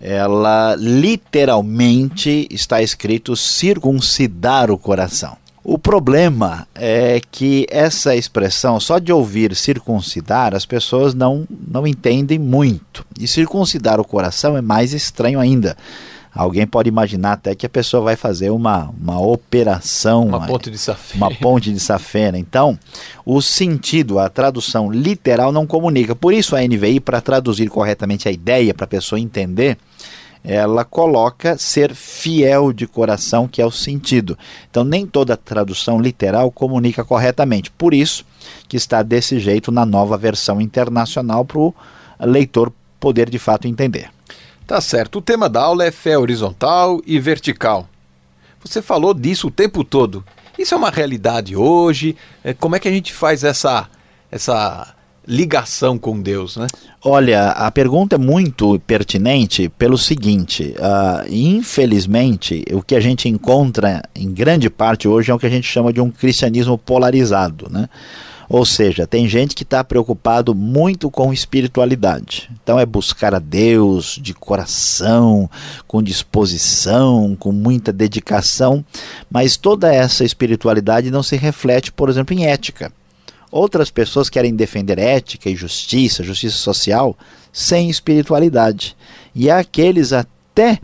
ela 0.00 0.76
literalmente 0.76 2.46
está 2.50 2.80
escrito 2.80 3.36
circuncidar 3.36 4.70
o 4.70 4.78
coração. 4.78 5.36
O 5.64 5.78
problema 5.78 6.66
é 6.74 7.20
que 7.30 7.66
essa 7.68 8.16
expressão, 8.16 8.80
só 8.80 8.98
de 8.98 9.12
ouvir 9.12 9.54
circuncidar, 9.54 10.54
as 10.54 10.64
pessoas 10.64 11.12
não, 11.12 11.46
não 11.50 11.86
entendem 11.86 12.38
muito. 12.38 13.04
E 13.20 13.28
circuncidar 13.28 14.00
o 14.00 14.04
coração 14.04 14.56
é 14.56 14.62
mais 14.62 14.94
estranho 14.94 15.38
ainda. 15.38 15.76
Alguém 16.38 16.68
pode 16.68 16.88
imaginar 16.88 17.32
até 17.32 17.52
que 17.52 17.66
a 17.66 17.68
pessoa 17.68 18.00
vai 18.00 18.14
fazer 18.14 18.50
uma, 18.50 18.94
uma 18.96 19.20
operação. 19.20 20.28
Uma 20.28 20.46
ponte 20.46 20.70
de 20.70 20.78
safena. 20.78 21.26
Uma 21.26 21.34
ponte 21.34 21.72
de 21.72 21.80
safena. 21.80 22.38
Então, 22.38 22.78
o 23.26 23.42
sentido, 23.42 24.20
a 24.20 24.28
tradução 24.28 24.88
literal 24.88 25.50
não 25.50 25.66
comunica. 25.66 26.14
Por 26.14 26.32
isso, 26.32 26.54
a 26.54 26.60
NVI, 26.60 27.00
para 27.00 27.20
traduzir 27.20 27.68
corretamente 27.68 28.28
a 28.28 28.30
ideia, 28.30 28.72
para 28.72 28.84
a 28.84 28.86
pessoa 28.86 29.18
entender, 29.18 29.76
ela 30.44 30.84
coloca 30.84 31.58
ser 31.58 31.92
fiel 31.92 32.72
de 32.72 32.86
coração, 32.86 33.48
que 33.48 33.60
é 33.60 33.66
o 33.66 33.70
sentido. 33.72 34.38
Então, 34.70 34.84
nem 34.84 35.04
toda 35.04 35.36
tradução 35.36 36.00
literal 36.00 36.52
comunica 36.52 37.04
corretamente. 37.04 37.68
Por 37.72 37.92
isso 37.92 38.24
que 38.68 38.76
está 38.76 39.02
desse 39.02 39.40
jeito 39.40 39.72
na 39.72 39.84
nova 39.84 40.16
versão 40.16 40.60
internacional 40.60 41.44
para 41.44 41.58
o 41.58 41.74
leitor 42.20 42.72
poder 43.00 43.28
de 43.28 43.40
fato 43.40 43.66
entender. 43.66 44.08
Tá 44.68 44.82
certo. 44.82 45.20
O 45.20 45.22
tema 45.22 45.48
da 45.48 45.62
aula 45.62 45.86
é 45.86 45.90
fé 45.90 46.18
horizontal 46.18 47.00
e 47.06 47.18
vertical. 47.18 47.88
Você 48.62 48.82
falou 48.82 49.14
disso 49.14 49.46
o 49.46 49.50
tempo 49.50 49.82
todo. 49.82 50.22
Isso 50.58 50.74
é 50.74 50.76
uma 50.76 50.90
realidade 50.90 51.56
hoje? 51.56 52.14
É, 52.44 52.52
como 52.52 52.76
é 52.76 52.78
que 52.78 52.86
a 52.86 52.90
gente 52.90 53.14
faz 53.14 53.44
essa, 53.44 53.88
essa 54.30 54.94
ligação 55.26 55.96
com 55.96 56.20
Deus, 56.20 56.58
né? 56.58 56.66
Olha, 57.02 57.52
a 57.52 57.70
pergunta 57.70 58.16
é 58.16 58.18
muito 58.18 58.78
pertinente 58.80 59.70
pelo 59.70 59.96
seguinte: 59.96 60.74
uh, 60.78 61.26
infelizmente, 61.32 62.62
o 62.70 62.82
que 62.82 62.94
a 62.94 63.00
gente 63.00 63.26
encontra 63.26 64.02
em 64.14 64.30
grande 64.30 64.68
parte 64.68 65.08
hoje 65.08 65.30
é 65.30 65.34
o 65.34 65.38
que 65.38 65.46
a 65.46 65.50
gente 65.50 65.66
chama 65.66 65.94
de 65.94 66.00
um 66.02 66.10
cristianismo 66.10 66.76
polarizado, 66.76 67.70
né? 67.70 67.88
Ou 68.48 68.64
seja, 68.64 69.06
tem 69.06 69.28
gente 69.28 69.54
que 69.54 69.62
está 69.62 69.84
preocupado 69.84 70.54
muito 70.54 71.10
com 71.10 71.32
espiritualidade. 71.32 72.50
Então 72.62 72.80
é 72.80 72.86
buscar 72.86 73.34
a 73.34 73.38
Deus 73.38 74.18
de 74.20 74.32
coração, 74.32 75.50
com 75.86 76.02
disposição, 76.02 77.36
com 77.38 77.52
muita 77.52 77.92
dedicação, 77.92 78.82
mas 79.30 79.56
toda 79.56 79.92
essa 79.92 80.24
espiritualidade 80.24 81.10
não 81.10 81.22
se 81.22 81.36
reflete, 81.36 81.92
por 81.92 82.08
exemplo, 82.08 82.34
em 82.34 82.46
ética. 82.46 82.90
Outras 83.50 83.90
pessoas 83.90 84.30
querem 84.30 84.54
defender 84.54 84.98
ética 84.98 85.50
e 85.50 85.56
justiça, 85.56 86.22
justiça 86.22 86.56
social, 86.56 87.16
sem 87.52 87.90
espiritualidade. 87.90 88.96
E 89.34 89.50
há 89.50 89.58
aqueles 89.58 90.12
até 90.12 90.78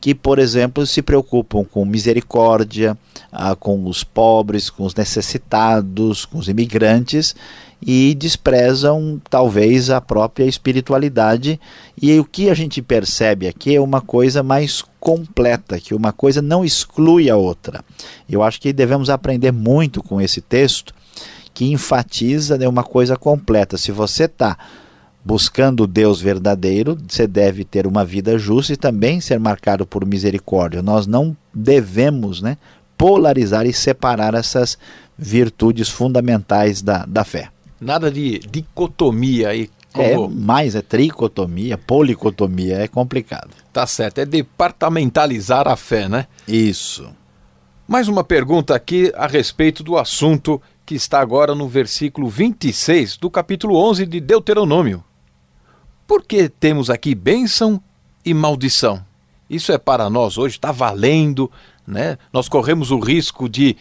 que, 0.00 0.14
por 0.14 0.38
exemplo, 0.38 0.86
se 0.86 1.02
preocupam 1.02 1.64
com 1.64 1.84
misericórdia, 1.84 2.96
ah, 3.32 3.56
com 3.56 3.86
os 3.86 4.04
pobres, 4.04 4.70
com 4.70 4.84
os 4.84 4.94
necessitados, 4.94 6.24
com 6.24 6.38
os 6.38 6.48
imigrantes 6.48 7.34
e 7.80 8.14
desprezam 8.14 9.20
talvez 9.28 9.90
a 9.90 10.00
própria 10.00 10.44
espiritualidade. 10.44 11.60
E 12.00 12.18
o 12.18 12.24
que 12.24 12.48
a 12.48 12.54
gente 12.54 12.80
percebe 12.80 13.46
aqui 13.46 13.74
é 13.74 13.80
uma 13.80 14.00
coisa 14.00 14.42
mais 14.42 14.82
completa, 14.98 15.78
que 15.78 15.94
uma 15.94 16.12
coisa 16.12 16.40
não 16.40 16.64
exclui 16.64 17.28
a 17.30 17.36
outra. 17.36 17.84
Eu 18.28 18.42
acho 18.42 18.60
que 18.60 18.72
devemos 18.72 19.10
aprender 19.10 19.52
muito 19.52 20.02
com 20.02 20.20
esse 20.20 20.40
texto 20.40 20.94
que 21.52 21.70
enfatiza 21.72 22.58
né, 22.58 22.68
uma 22.68 22.84
coisa 22.84 23.16
completa. 23.16 23.78
Se 23.78 23.90
você 23.90 24.24
está 24.24 24.58
buscando 25.26 25.82
o 25.82 25.86
Deus 25.88 26.20
verdadeiro, 26.20 26.96
você 27.08 27.26
deve 27.26 27.64
ter 27.64 27.84
uma 27.84 28.04
vida 28.04 28.38
justa 28.38 28.74
e 28.74 28.76
também 28.76 29.20
ser 29.20 29.40
marcado 29.40 29.84
por 29.84 30.06
misericórdia. 30.06 30.80
Nós 30.80 31.04
não 31.04 31.36
devemos 31.52 32.40
né, 32.40 32.56
polarizar 32.96 33.66
e 33.66 33.72
separar 33.72 34.34
essas 34.34 34.78
virtudes 35.18 35.88
fundamentais 35.88 36.80
da, 36.80 37.04
da 37.04 37.24
fé. 37.24 37.48
Nada 37.80 38.08
de 38.08 38.38
dicotomia 38.38 39.48
aí. 39.48 39.68
Como... 39.92 40.06
É 40.06 40.28
mais, 40.28 40.76
é 40.76 40.82
tricotomia, 40.82 41.76
policotomia, 41.76 42.76
é 42.76 42.86
complicado. 42.86 43.50
Tá 43.72 43.84
certo, 43.84 44.18
é 44.18 44.24
departamentalizar 44.24 45.66
a 45.66 45.74
fé, 45.74 46.08
né? 46.08 46.28
Isso. 46.46 47.08
Mais 47.88 48.06
uma 48.06 48.22
pergunta 48.22 48.76
aqui 48.76 49.12
a 49.16 49.26
respeito 49.26 49.82
do 49.82 49.98
assunto 49.98 50.62
que 50.84 50.94
está 50.94 51.18
agora 51.18 51.52
no 51.52 51.66
versículo 51.66 52.28
26 52.28 53.16
do 53.16 53.28
capítulo 53.28 53.76
11 53.76 54.06
de 54.06 54.20
Deuteronômio. 54.20 55.02
Por 56.06 56.22
que 56.22 56.48
temos 56.48 56.88
aqui 56.88 57.14
bênção 57.14 57.82
e 58.24 58.32
maldição? 58.32 59.04
Isso 59.48 59.72
é 59.72 59.78
para 59.78 60.08
nós 60.10 60.38
hoje, 60.38 60.56
está 60.56 60.72
valendo, 60.72 61.50
né? 61.86 62.18
Nós 62.32 62.48
corremos 62.48 62.90
o 62.90 62.98
risco 62.98 63.48
de, 63.48 63.76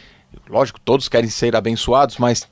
lógico, 0.50 0.80
todos 0.80 1.08
querem 1.08 1.30
ser 1.30 1.56
abençoados, 1.56 2.18
mas 2.18 2.48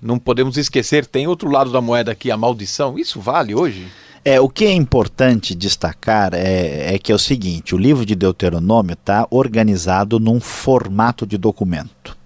não 0.00 0.18
podemos 0.18 0.56
esquecer, 0.56 1.06
tem 1.06 1.26
outro 1.26 1.50
lado 1.50 1.70
da 1.70 1.80
moeda 1.80 2.12
aqui, 2.12 2.30
a 2.30 2.36
maldição. 2.36 2.98
Isso 2.98 3.20
vale 3.20 3.54
hoje? 3.54 3.86
É, 4.24 4.40
o 4.40 4.48
que 4.48 4.64
é 4.64 4.72
importante 4.72 5.54
destacar 5.54 6.34
é, 6.34 6.94
é 6.94 6.98
que 6.98 7.12
é 7.12 7.14
o 7.14 7.18
seguinte: 7.18 7.74
o 7.74 7.78
livro 7.78 8.04
de 8.04 8.14
Deuteronômio 8.14 8.94
está 8.94 9.26
organizado 9.30 10.18
num 10.18 10.40
formato 10.40 11.26
de 11.26 11.38
documento. 11.38 12.16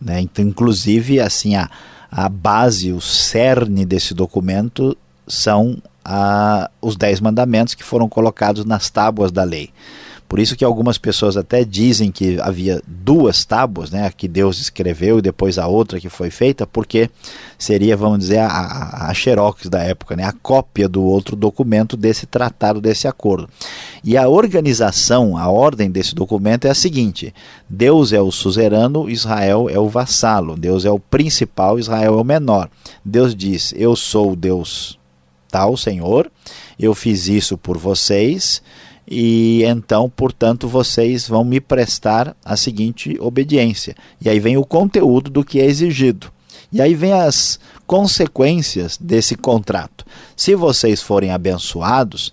Né? 0.00 0.20
Então, 0.20 0.44
inclusive, 0.44 1.18
assim, 1.20 1.56
a, 1.56 1.68
a 2.10 2.28
base, 2.28 2.92
o 2.92 3.00
cerne 3.00 3.84
desse 3.84 4.14
documento 4.14 4.96
são 5.26 5.82
a, 6.04 6.70
os 6.80 6.96
dez 6.96 7.20
mandamentos 7.20 7.74
que 7.74 7.84
foram 7.84 8.08
colocados 8.08 8.64
nas 8.64 8.90
tábuas 8.90 9.30
da 9.30 9.44
lei. 9.44 9.70
Por 10.30 10.38
isso 10.38 10.54
que 10.54 10.64
algumas 10.64 10.96
pessoas 10.96 11.36
até 11.36 11.64
dizem 11.64 12.12
que 12.12 12.40
havia 12.40 12.80
duas 12.86 13.44
tábuas, 13.44 13.90
né, 13.90 14.06
a 14.06 14.12
que 14.12 14.28
Deus 14.28 14.60
escreveu 14.60 15.18
e 15.18 15.22
depois 15.22 15.58
a 15.58 15.66
outra 15.66 15.98
que 15.98 16.08
foi 16.08 16.30
feita, 16.30 16.64
porque 16.64 17.10
seria, 17.58 17.96
vamos 17.96 18.20
dizer, 18.20 18.38
a, 18.38 19.08
a, 19.08 19.12
xerox 19.12 19.68
da 19.68 19.82
época, 19.82 20.14
né, 20.14 20.22
a 20.22 20.32
cópia 20.32 20.88
do 20.88 21.02
outro 21.02 21.34
documento 21.34 21.96
desse 21.96 22.26
tratado, 22.26 22.80
desse 22.80 23.08
acordo. 23.08 23.48
E 24.04 24.16
a 24.16 24.28
organização, 24.28 25.36
a 25.36 25.48
ordem 25.48 25.90
desse 25.90 26.14
documento 26.14 26.64
é 26.64 26.70
a 26.70 26.76
seguinte: 26.76 27.34
Deus 27.68 28.12
é 28.12 28.20
o 28.20 28.30
suzerano, 28.30 29.10
Israel 29.10 29.68
é 29.68 29.80
o 29.80 29.88
vassalo, 29.88 30.56
Deus 30.56 30.84
é 30.84 30.90
o 30.92 31.00
principal, 31.00 31.76
Israel 31.76 32.14
é 32.14 32.22
o 32.22 32.24
menor. 32.24 32.70
Deus 33.04 33.34
diz: 33.34 33.74
Eu 33.76 33.96
sou 33.96 34.34
o 34.34 34.36
Deus 34.36 34.99
tal, 35.50 35.76
Senhor, 35.76 36.30
eu 36.78 36.94
fiz 36.94 37.28
isso 37.28 37.58
por 37.58 37.76
vocês 37.76 38.62
e 39.10 39.64
então, 39.64 40.08
portanto, 40.08 40.68
vocês 40.68 41.26
vão 41.26 41.42
me 41.42 41.60
prestar 41.60 42.36
a 42.44 42.56
seguinte 42.56 43.16
obediência. 43.20 43.96
E 44.20 44.28
aí 44.28 44.38
vem 44.38 44.56
o 44.56 44.64
conteúdo 44.64 45.28
do 45.28 45.44
que 45.44 45.60
é 45.60 45.64
exigido. 45.64 46.30
E 46.72 46.80
aí 46.80 46.94
vem 46.94 47.12
as 47.12 47.58
consequências 47.86 48.96
desse 48.96 49.34
contrato. 49.34 50.06
Se 50.36 50.54
vocês 50.54 51.02
forem 51.02 51.32
abençoados, 51.32 52.32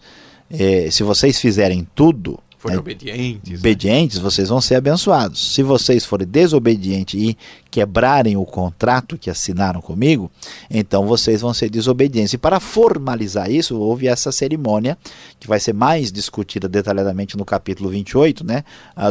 eh, 0.52 0.90
se 0.92 1.02
vocês 1.02 1.40
fizerem 1.40 1.88
tudo 1.96 2.40
forem 2.58 2.78
é, 2.78 2.80
obedientes. 2.80 3.52
Né? 3.52 3.58
Obedientes, 3.58 4.18
né? 4.18 4.24
vocês 4.24 4.50
vão 4.50 4.60
ser 4.60 4.76
abençoados. 4.76 5.54
Se 5.54 5.62
vocês 5.62 6.06
forem 6.06 6.28
desobedientes 6.28 7.20
e 7.20 7.38
quebrarem 7.70 8.36
o 8.36 8.46
contrato 8.46 9.18
que 9.18 9.30
assinaram 9.30 9.82
comigo, 9.82 10.32
então 10.70 11.06
vocês 11.06 11.42
vão 11.42 11.54
ser 11.54 11.70
desobedientes. 11.70 12.34
E 12.34 12.38
para 12.38 12.60
formalizar 12.60 13.52
isso, 13.52 13.78
houve 13.78 14.08
essa 14.08 14.32
cerimônia, 14.32 14.98
que 15.40 15.48
vai 15.48 15.60
ser 15.60 15.74
mais 15.74 16.12
discutida 16.12 16.68
detalhadamente 16.68 17.38
no 17.38 17.46
capítulo 17.46 17.90
28, 17.90 18.46
né, 18.46 18.64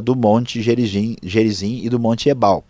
do 0.02 0.16
Monte 0.16 0.60
Gerizim, 0.60 1.16
Gerizim 1.22 1.80
e 1.84 1.88
do 1.88 2.00
Monte 2.00 2.28
Ebal. 2.28 2.64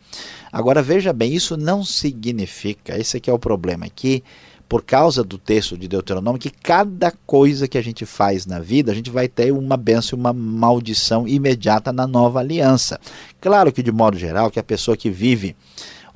Agora 0.52 0.82
veja 0.82 1.12
bem, 1.12 1.34
isso 1.34 1.56
não 1.56 1.84
significa, 1.84 2.98
esse 2.98 3.16
aqui 3.16 3.28
é 3.28 3.32
o 3.32 3.38
problema, 3.38 3.86
que 3.88 4.22
por 4.68 4.82
causa 4.82 5.22
do 5.22 5.38
texto 5.38 5.76
de 5.76 5.86
Deuteronômio, 5.86 6.40
que 6.40 6.50
cada 6.50 7.12
coisa 7.26 7.68
que 7.68 7.78
a 7.78 7.82
gente 7.82 8.04
faz 8.04 8.46
na 8.46 8.58
vida, 8.58 8.90
a 8.90 8.94
gente 8.94 9.10
vai 9.10 9.28
ter 9.28 9.52
uma 9.52 9.76
benção 9.76 10.16
e 10.16 10.20
uma 10.20 10.32
maldição 10.32 11.26
imediata 11.26 11.92
na 11.92 12.06
nova 12.06 12.40
aliança. 12.40 13.00
Claro 13.40 13.72
que, 13.72 13.82
de 13.82 13.92
modo 13.92 14.18
geral, 14.18 14.50
que 14.50 14.58
a 14.58 14.64
pessoa 14.64 14.96
que 14.96 15.10
vive 15.10 15.54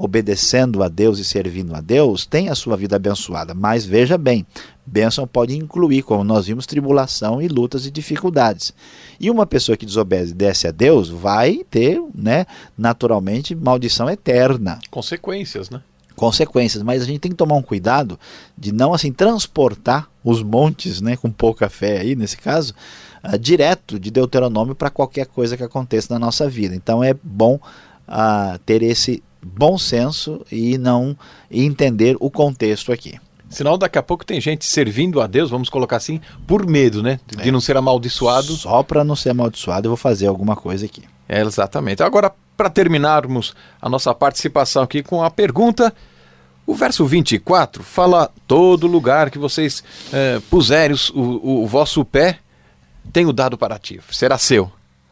obedecendo 0.01 0.83
a 0.83 0.89
Deus 0.89 1.19
e 1.19 1.25
servindo 1.25 1.75
a 1.75 1.81
Deus, 1.83 2.25
tem 2.25 2.49
a 2.49 2.55
sua 2.55 2.75
vida 2.75 2.97
abençoada. 2.97 3.53
Mas 3.53 3.85
veja 3.85 4.17
bem, 4.17 4.47
bênção 4.87 5.27
pode 5.27 5.55
incluir, 5.55 6.03
como 6.03 6.25
nós 6.25 6.47
vimos, 6.47 6.65
tribulação 6.65 7.43
e 7.43 7.49
lutas 7.49 7.85
e 7.85 7.91
dificuldades. 7.91 8.73
E 9.21 9.31
uma 9.31 9.45
pessoa 9.45 9.77
que 9.77 9.85
desobedece 9.85 10.67
a 10.67 10.71
Deus 10.71 11.11
vai 11.11 11.61
ter, 11.71 12.03
né, 12.15 12.47
naturalmente, 12.79 13.55
maldição 13.55 14.09
eterna. 14.09 14.79
Consequências, 14.91 15.69
né? 15.69 15.83
Consequências, 16.21 16.83
mas 16.83 17.01
a 17.01 17.07
gente 17.07 17.19
tem 17.19 17.31
que 17.31 17.37
tomar 17.37 17.55
um 17.55 17.63
cuidado 17.63 18.21
de 18.55 18.73
não 18.73 18.93
assim 18.93 19.11
transportar 19.11 20.07
os 20.23 20.43
montes, 20.43 21.01
né, 21.01 21.17
com 21.17 21.31
pouca 21.31 21.71
fé 21.71 21.99
aí 21.99 22.15
nesse 22.15 22.37
caso, 22.37 22.75
uh, 23.25 23.39
direto 23.39 23.99
de 23.99 24.11
Deuteronômio 24.11 24.75
para 24.75 24.91
qualquer 24.91 25.25
coisa 25.25 25.57
que 25.57 25.63
aconteça 25.63 26.13
na 26.13 26.19
nossa 26.19 26.47
vida. 26.47 26.75
Então 26.75 27.03
é 27.03 27.15
bom 27.15 27.55
uh, 27.55 28.59
ter 28.67 28.83
esse 28.83 29.23
bom 29.43 29.79
senso 29.79 30.45
e 30.53 30.77
não 30.77 31.17
e 31.51 31.65
entender 31.65 32.19
o 32.21 32.31
contexto 32.31 32.93
aqui. 32.93 33.19
Senão 33.49 33.79
daqui 33.79 33.97
a 33.97 34.03
pouco 34.03 34.23
tem 34.23 34.43
gente 34.43 34.67
servindo 34.67 35.23
a 35.23 35.27
Deus, 35.27 35.49
vamos 35.49 35.71
colocar 35.71 35.97
assim, 35.97 36.21
por 36.47 36.67
medo, 36.67 37.03
né? 37.03 37.19
De 37.27 37.49
é. 37.49 37.51
não 37.51 37.63
ser 37.63 37.79
amaldiçoado. 37.79 38.53
Só 38.53 38.83
para 38.83 39.03
não 39.03 39.17
ser 39.17 39.31
amaldiçoado 39.31 39.87
eu 39.87 39.93
vou 39.93 39.97
fazer 39.97 40.27
alguma 40.27 40.55
coisa 40.55 40.85
aqui. 40.85 41.03
É, 41.27 41.41
exatamente. 41.41 42.03
Agora, 42.03 42.31
para 42.59 42.69
terminarmos 42.69 43.55
a 43.81 43.89
nossa 43.89 44.15
participação 44.15 44.83
aqui 44.83 45.03
com 45.03 45.25
a 45.25 45.31
pergunta, 45.31 45.95
o 46.67 46.75
verso 46.75 47.05
24 47.05 47.83
fala: 47.83 48.31
todo 48.47 48.87
lugar 48.87 49.31
que 49.31 49.39
vocês 49.39 49.83
é, 50.13 50.41
puserem 50.51 50.97
o, 51.15 51.21
o, 51.21 51.63
o 51.65 51.67
vosso 51.67 52.05
pé, 52.05 52.39
tenho 53.13 53.33
dado 53.33 53.59
para 53.59 53.79
ti, 53.79 54.01
será 54.11 54.39
seu. 54.39 54.71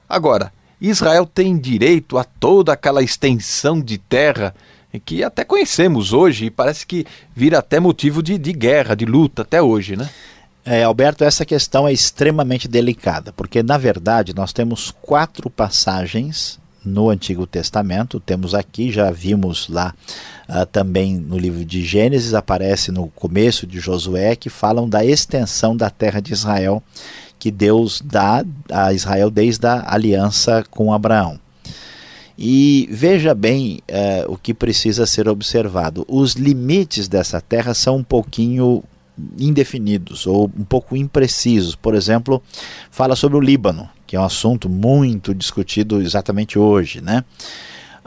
Agora, 0.08 0.52
Israel 0.80 1.26
tem 1.26 1.58
direito 1.58 2.16
a 2.16 2.24
toda 2.24 2.72
aquela 2.72 3.02
extensão 3.02 3.80
de 3.80 3.98
terra 3.98 4.54
que 5.04 5.22
até 5.22 5.44
conhecemos 5.44 6.12
hoje 6.12 6.46
e 6.46 6.50
parece 6.50 6.86
que 6.86 7.04
vira 7.34 7.58
até 7.58 7.78
motivo 7.78 8.22
de, 8.22 8.38
de 8.38 8.52
guerra, 8.52 8.94
de 8.94 9.04
luta 9.04 9.42
até 9.42 9.60
hoje, 9.60 9.96
né? 9.96 10.08
É, 10.64 10.82
Alberto, 10.82 11.24
essa 11.24 11.44
questão 11.44 11.88
é 11.88 11.92
extremamente 11.92 12.68
delicada, 12.68 13.32
porque 13.32 13.62
na 13.62 13.78
verdade 13.78 14.34
nós 14.34 14.52
temos 14.52 14.94
quatro 15.02 15.48
passagens 15.48 16.58
no 16.88 17.10
Antigo 17.10 17.46
Testamento. 17.46 18.18
Temos 18.18 18.54
aqui, 18.54 18.90
já 18.90 19.10
vimos 19.10 19.68
lá 19.68 19.94
uh, 20.48 20.66
também 20.66 21.16
no 21.16 21.38
livro 21.38 21.64
de 21.64 21.84
Gênesis, 21.84 22.34
aparece 22.34 22.90
no 22.90 23.08
começo 23.08 23.66
de 23.66 23.78
Josué, 23.78 24.34
que 24.34 24.50
falam 24.50 24.88
da 24.88 25.04
extensão 25.04 25.76
da 25.76 25.90
terra 25.90 26.20
de 26.20 26.32
Israel 26.32 26.82
que 27.38 27.50
Deus 27.50 28.02
dá 28.04 28.44
a 28.70 28.92
Israel 28.92 29.30
desde 29.30 29.66
a 29.66 29.94
aliança 29.94 30.64
com 30.70 30.92
Abraão. 30.92 31.38
E 32.36 32.88
veja 32.90 33.34
bem 33.34 33.80
uh, 33.90 34.32
o 34.32 34.36
que 34.36 34.54
precisa 34.54 35.06
ser 35.06 35.28
observado: 35.28 36.04
os 36.08 36.34
limites 36.34 37.08
dessa 37.08 37.40
terra 37.40 37.74
são 37.74 37.96
um 37.96 38.04
pouquinho 38.04 38.82
indefinidos 39.38 40.26
ou 40.26 40.50
um 40.56 40.64
pouco 40.64 40.96
imprecisos. 40.96 41.74
Por 41.74 41.94
exemplo, 41.94 42.42
fala 42.90 43.16
sobre 43.16 43.36
o 43.36 43.40
Líbano, 43.40 43.88
que 44.06 44.16
é 44.16 44.20
um 44.20 44.24
assunto 44.24 44.68
muito 44.68 45.34
discutido 45.34 46.00
exatamente 46.00 46.58
hoje, 46.58 47.00
né? 47.00 47.24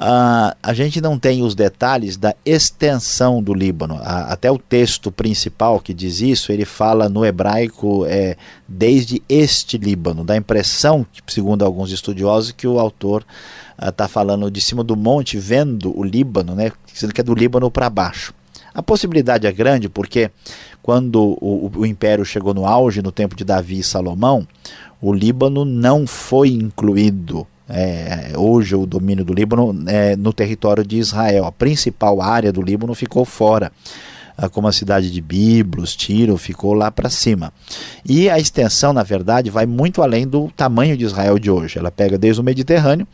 Uh, 0.01 0.57
a 0.63 0.73
gente 0.73 0.99
não 0.99 1.19
tem 1.19 1.43
os 1.43 1.53
detalhes 1.53 2.17
da 2.17 2.33
extensão 2.43 3.41
do 3.41 3.53
Líbano. 3.53 3.97
Uh, 3.97 4.29
até 4.29 4.49
o 4.49 4.57
texto 4.57 5.11
principal 5.11 5.79
que 5.79 5.93
diz 5.93 6.21
isso, 6.21 6.51
ele 6.51 6.65
fala 6.65 7.07
no 7.07 7.23
hebraico 7.23 8.03
é, 8.07 8.35
desde 8.67 9.21
este 9.29 9.77
Líbano. 9.77 10.23
Dá 10.23 10.33
a 10.33 10.37
impressão, 10.37 11.05
segundo 11.27 11.63
alguns 11.63 11.91
estudiosos, 11.91 12.51
que 12.51 12.65
o 12.65 12.79
autor 12.79 13.23
está 13.79 14.05
ah, 14.05 14.07
uh, 14.07 14.09
falando 14.09 14.49
de 14.49 14.59
cima 14.59 14.83
do 14.83 14.95
monte, 14.95 15.37
vendo 15.37 15.95
o 15.95 16.03
Líbano, 16.03 16.55
né, 16.55 16.71
dizendo 16.91 17.13
que 17.13 17.21
é 17.21 17.23
do 17.23 17.35
Líbano 17.35 17.69
para 17.69 17.87
baixo. 17.87 18.33
A 18.73 18.81
possibilidade 18.81 19.47
é 19.47 19.51
grande 19.51 19.89
porque 19.89 20.31
quando 20.81 21.37
o, 21.41 21.71
o, 21.75 21.85
império 21.85 22.25
chegou 22.25 22.53
no 22.53 22.65
auge, 22.65 23.01
no 23.01 23.11
tempo 23.11 23.35
de 23.35 23.43
Davi 23.43 23.79
e 23.79 23.83
Salomão, 23.83 24.47
o 25.01 25.13
Líbano 25.13 25.65
não 25.65 26.07
foi 26.07 26.49
incluído 26.49 27.45
é, 27.73 28.33
hoje 28.35 28.75
o 28.75 28.85
domínio 28.85 29.23
do 29.23 29.33
Líbano 29.33 29.73
é 29.87 30.15
no 30.17 30.33
território 30.33 30.85
de 30.85 30.97
Israel. 30.97 31.45
A 31.45 31.51
principal 31.51 32.21
área 32.21 32.51
do 32.51 32.61
Líbano 32.61 32.93
ficou 32.93 33.23
fora, 33.23 33.71
ah, 34.37 34.49
como 34.49 34.67
a 34.67 34.73
cidade 34.73 35.09
de 35.09 35.21
Biblos, 35.21 35.95
Tiro, 35.95 36.37
ficou 36.37 36.73
lá 36.73 36.91
para 36.91 37.09
cima. 37.09 37.53
E 38.05 38.29
a 38.29 38.37
extensão, 38.37 38.91
na 38.91 39.03
verdade, 39.03 39.49
vai 39.49 39.65
muito 39.65 40.01
além 40.01 40.27
do 40.27 40.51
tamanho 40.51 40.97
de 40.97 41.05
Israel 41.05 41.39
de 41.39 41.49
hoje. 41.49 41.79
Ela 41.79 41.89
pega 41.89 42.17
desde 42.17 42.41
o 42.41 42.43
Mediterrâneo 42.43 43.07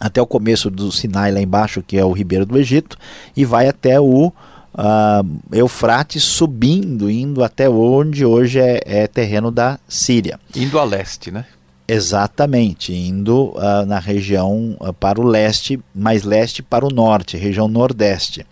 até 0.00 0.20
o 0.20 0.26
começo 0.26 0.68
do 0.68 0.90
Sinai 0.90 1.30
lá 1.30 1.40
embaixo, 1.40 1.82
que 1.82 1.96
é 1.96 2.04
o 2.04 2.12
ribeiro 2.12 2.46
do 2.46 2.58
Egito, 2.58 2.96
e 3.36 3.44
vai 3.44 3.68
até 3.68 4.00
o 4.00 4.32
Uh, 4.72 5.40
Eufrates 5.52 6.22
subindo, 6.22 7.10
indo 7.10 7.42
até 7.42 7.68
onde 7.68 8.24
hoje 8.24 8.60
é, 8.60 8.80
é, 8.86 9.06
terreno 9.06 9.50
da 9.50 9.78
Síria. 9.88 10.38
Indo 10.54 10.78
a 10.78 10.84
leste, 10.84 11.30
né? 11.30 11.44
Exatamente, 11.88 12.94
indo 12.94 13.46
uh, 13.56 13.84
na 13.84 13.98
região 13.98 14.76
uh, 14.78 14.92
para 14.92 15.20
o 15.20 15.24
leste, 15.24 15.80
mais 15.92 16.22
leste 16.22 16.62
para 16.62 16.86
o 16.86 16.90
norte, 16.90 17.36
região 17.36 17.66
nordeste. 17.66 18.46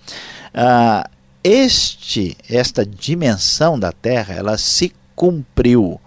Este, 1.44 2.36
esta 2.50 2.84
dimensão 2.84 3.78
da 3.78 3.92
Terra, 3.92 4.34
ela 4.34 4.58
se 4.58 4.92
cumpriu 5.14 6.00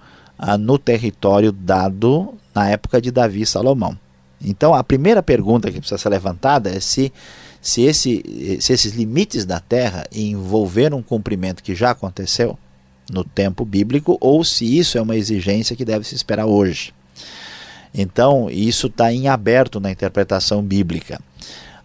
no 0.60 0.78
território 0.78 1.54
dado 1.54 2.34
na 2.54 2.68
época 2.70 3.02
de 3.02 3.12
Davi 3.12 3.42
e 3.42 3.46
Salomão. 3.46 3.98
Então, 4.44 4.74
a 4.74 4.84
primeira 4.84 5.22
pergunta 5.24 5.72
que 5.72 5.80
precisa 5.80 5.98
ser 5.98 6.10
levantada 6.10 6.70
é 6.70 6.80
se, 6.80 7.14
se, 7.62 7.84
esse, 7.84 8.58
se 8.60 8.74
esses 8.74 8.94
limites 8.94 9.46
da 9.46 9.60
Terra 9.60 10.06
envolveram 10.12 10.98
um 10.98 11.04
cumprimento 11.04 11.62
que 11.62 11.76
já 11.76 11.92
aconteceu 11.92 12.58
no 13.12 13.24
tempo 13.24 13.64
bíblico 13.64 14.18
ou 14.20 14.44
se 14.44 14.78
isso 14.78 14.98
é 14.98 15.02
uma 15.02 15.16
exigência 15.16 15.76
que 15.76 15.86
deve 15.86 16.06
se 16.06 16.16
esperar 16.16 16.46
hoje. 16.46 16.94
Então, 17.94 18.50
isso 18.50 18.88
está 18.88 19.12
em 19.14 19.28
aberto 19.28 19.80
na 19.80 19.92
interpretação 19.92 20.64
bíblica. 20.64 21.20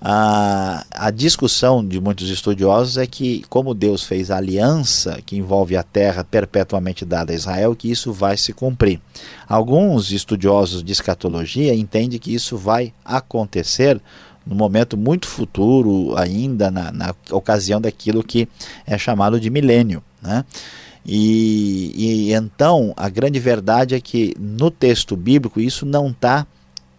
A, 0.00 0.84
a 0.90 1.10
discussão 1.10 1.84
de 1.84 2.00
muitos 2.00 2.30
estudiosos 2.30 2.96
é 2.96 3.06
que, 3.06 3.42
como 3.48 3.74
Deus 3.74 4.04
fez 4.04 4.30
a 4.30 4.36
aliança 4.36 5.20
que 5.24 5.36
envolve 5.36 5.76
a 5.76 5.82
terra 5.82 6.22
perpetuamente 6.22 7.04
dada 7.04 7.32
a 7.32 7.34
Israel, 7.34 7.74
que 7.74 7.90
isso 7.90 8.12
vai 8.12 8.36
se 8.36 8.52
cumprir. 8.52 9.00
Alguns 9.48 10.12
estudiosos 10.12 10.84
de 10.84 10.92
escatologia 10.92 11.74
entendem 11.74 12.18
que 12.18 12.32
isso 12.32 12.56
vai 12.56 12.92
acontecer 13.04 14.00
no 14.46 14.54
momento 14.54 14.96
muito 14.96 15.26
futuro, 15.26 16.16
ainda 16.16 16.70
na, 16.70 16.92
na 16.92 17.14
ocasião 17.30 17.80
daquilo 17.80 18.22
que 18.22 18.48
é 18.86 18.96
chamado 18.96 19.40
de 19.40 19.50
milênio. 19.50 20.02
Né? 20.22 20.44
E, 21.04 21.92
e 21.94 22.32
então 22.32 22.92
a 22.96 23.08
grande 23.08 23.40
verdade 23.40 23.94
é 23.94 24.00
que 24.00 24.34
no 24.38 24.70
texto 24.70 25.16
bíblico 25.16 25.60
isso 25.60 25.84
não 25.84 26.10
está 26.10 26.46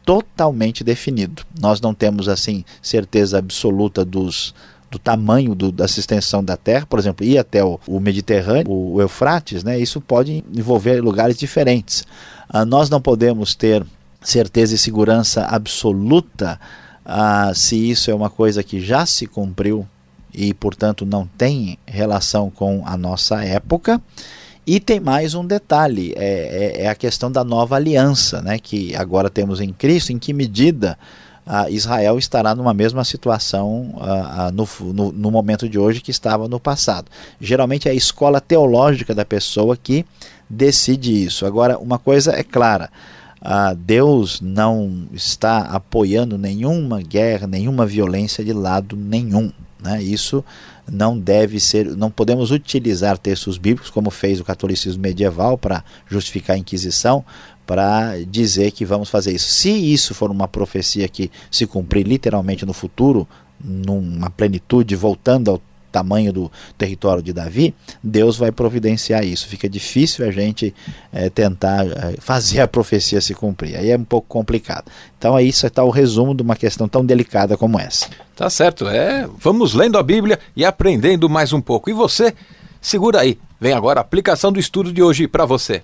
totalmente 0.05 0.83
definido. 0.83 1.43
Nós 1.59 1.81
não 1.81 1.93
temos 1.93 2.29
assim 2.29 2.63
certeza 2.81 3.37
absoluta 3.37 4.05
dos 4.05 4.53
do 4.89 4.97
tamanho 4.97 5.53
do, 5.53 5.69
da 5.69 5.83
extensão 5.83 6.41
da 6.41 6.55
Terra, 6.55 6.85
por 6.85 6.97
exemplo, 6.97 7.25
ir 7.25 7.37
até 7.37 7.61
o, 7.61 7.77
o 7.85 7.99
Mediterrâneo, 7.99 8.71
o, 8.71 8.93
o, 8.95 9.01
Eufrates, 9.01 9.61
né, 9.61 9.77
isso 9.77 9.99
pode 9.99 10.45
envolver 10.55 11.01
lugares 11.01 11.37
diferentes. 11.37 12.05
Ah, 12.47 12.63
nós 12.63 12.89
não 12.89 13.01
podemos 13.01 13.53
ter 13.53 13.85
certeza 14.21 14.75
e 14.75 14.77
segurança 14.77 15.43
absoluta 15.43 16.57
ah, 17.09 17.53
se 17.55 17.89
isso 17.89 18.11
é 18.11 18.13
uma 18.13 18.29
coisa 18.29 18.61
que 18.61 18.81
já 18.81 19.05
se 19.05 19.25
cumpriu 19.25 19.87
e, 20.33 20.53
portanto, 20.53 21.05
não 21.05 21.25
tem 21.25 21.79
relação 21.85 22.49
com 22.49 22.83
a 22.85 22.97
nossa 22.97 23.41
época. 23.45 24.01
E 24.65 24.81
tem 24.81 24.99
mais 24.99 25.33
um 25.33 25.45
detalhe, 25.45 26.13
é, 26.17 26.73
é, 26.75 26.81
é 26.83 26.89
a 26.89 26.95
questão 26.95 27.31
da 27.31 27.45
nova 27.45 27.77
aliança, 27.77 28.41
né, 28.41 28.59
que 28.59 28.93
agora 28.93 29.29
temos 29.29 29.61
em 29.61 29.71
Cristo, 29.71 30.11
em 30.11 30.19
que 30.19 30.33
medida 30.33 30.99
uh, 31.45 31.69
Israel 31.69 32.17
estará 32.17 32.53
numa 32.53 32.73
mesma 32.73 33.05
situação 33.05 33.95
uh, 33.95 34.49
uh, 34.49 34.51
no, 34.51 34.93
no, 34.93 35.11
no, 35.13 35.31
momento 35.31 35.69
de 35.69 35.79
hoje 35.79 36.01
que 36.01 36.11
estava 36.11 36.49
no 36.49 36.59
passado. 36.59 37.09
Geralmente 37.39 37.87
é 37.87 37.91
a 37.91 37.95
escola 37.95 38.41
teológica 38.41 39.15
da 39.15 39.23
pessoa 39.23 39.77
que 39.77 40.05
decide 40.49 41.23
isso. 41.23 41.45
Agora, 41.45 41.77
uma 41.77 41.97
coisa 41.97 42.33
é 42.37 42.43
clara, 42.43 42.89
Deus 43.77 44.41
não 44.41 45.07
está 45.13 45.59
apoiando 45.59 46.37
nenhuma 46.37 47.01
guerra, 47.01 47.47
nenhuma 47.47 47.85
violência 47.85 48.43
de 48.43 48.51
lado 48.51 48.95
nenhum. 48.97 49.51
Né? 49.81 50.03
Isso 50.03 50.43
não 50.91 51.17
deve 51.17 51.59
ser, 51.59 51.95
não 51.95 52.11
podemos 52.11 52.51
utilizar 52.51 53.17
textos 53.17 53.57
bíblicos 53.57 53.89
como 53.89 54.09
fez 54.09 54.39
o 54.39 54.43
catolicismo 54.43 55.01
medieval 55.01 55.57
para 55.57 55.83
justificar 56.09 56.55
a 56.55 56.59
Inquisição, 56.59 57.23
para 57.65 58.17
dizer 58.25 58.71
que 58.71 58.85
vamos 58.85 59.09
fazer 59.09 59.33
isso. 59.33 59.49
Se 59.49 59.69
isso 59.69 60.13
for 60.13 60.31
uma 60.31 60.47
profecia 60.47 61.07
que 61.07 61.31
se 61.51 61.65
cumprir 61.65 62.05
literalmente 62.05 62.65
no 62.65 62.73
futuro, 62.73 63.27
numa 63.63 64.29
plenitude, 64.29 64.95
voltando 64.95 65.51
ao 65.51 65.61
tamanho 65.97 66.31
do 66.31 66.51
território 66.77 67.23
de 67.23 67.33
Davi, 67.33 67.73
Deus 68.03 68.37
vai 68.37 68.51
providenciar 68.51 69.25
isso. 69.25 69.47
Fica 69.47 69.67
difícil 69.67 70.25
a 70.25 70.31
gente 70.31 70.73
é, 71.11 71.29
tentar 71.29 71.87
é, 71.87 72.15
fazer 72.19 72.61
a 72.61 72.67
profecia 72.67 73.19
se 73.19 73.33
cumprir. 73.33 73.75
Aí 73.75 73.89
é 73.89 73.97
um 73.97 74.03
pouco 74.03 74.27
complicado. 74.27 74.85
Então 75.17 75.35
aí 75.35 75.49
está 75.49 75.83
o 75.83 75.89
resumo 75.89 76.35
de 76.35 76.43
uma 76.43 76.55
questão 76.55 76.87
tão 76.87 77.03
delicada 77.03 77.57
como 77.57 77.79
essa. 77.79 78.07
Tá 78.35 78.49
certo, 78.49 78.87
é. 78.87 79.27
Vamos 79.39 79.73
lendo 79.73 79.97
a 79.97 80.03
Bíblia 80.03 80.39
e 80.55 80.63
aprendendo 80.63 81.27
mais 81.27 81.51
um 81.51 81.61
pouco. 81.61 81.89
E 81.89 81.93
você, 81.93 82.33
segura 82.79 83.21
aí. 83.21 83.39
Vem 83.59 83.73
agora 83.73 83.99
a 83.99 84.01
aplicação 84.01 84.51
do 84.51 84.59
estudo 84.59 84.93
de 84.93 85.01
hoje 85.01 85.27
para 85.27 85.45
você. 85.45 85.81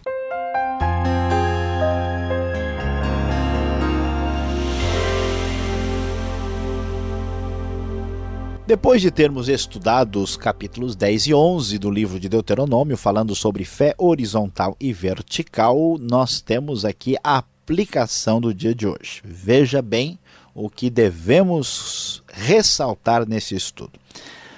Depois 8.73 9.03
de 9.03 9.11
termos 9.11 9.49
estudado 9.49 10.19
os 10.19 10.35
capítulos 10.35 10.95
10 10.95 11.27
e 11.27 11.33
11 11.35 11.77
do 11.77 11.91
livro 11.91 12.19
de 12.19 12.27
Deuteronômio, 12.27 12.97
falando 12.97 13.35
sobre 13.35 13.63
fé 13.63 13.93
horizontal 13.99 14.75
e 14.79 14.91
vertical, 14.91 15.95
nós 15.99 16.41
temos 16.41 16.83
aqui 16.83 17.15
a 17.23 17.37
aplicação 17.37 18.41
do 18.41 18.51
dia 18.51 18.73
de 18.73 18.87
hoje. 18.87 19.21
Veja 19.23 19.79
bem 19.79 20.17
o 20.55 20.71
que 20.71 20.89
devemos 20.89 22.23
ressaltar 22.27 23.29
nesse 23.29 23.53
estudo. 23.53 23.99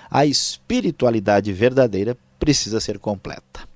A 0.09 0.25
espiritualidade 0.25 1.51
verdadeira 1.51 2.17
precisa 2.39 2.79
ser 2.79 2.99
completa. 2.99 3.67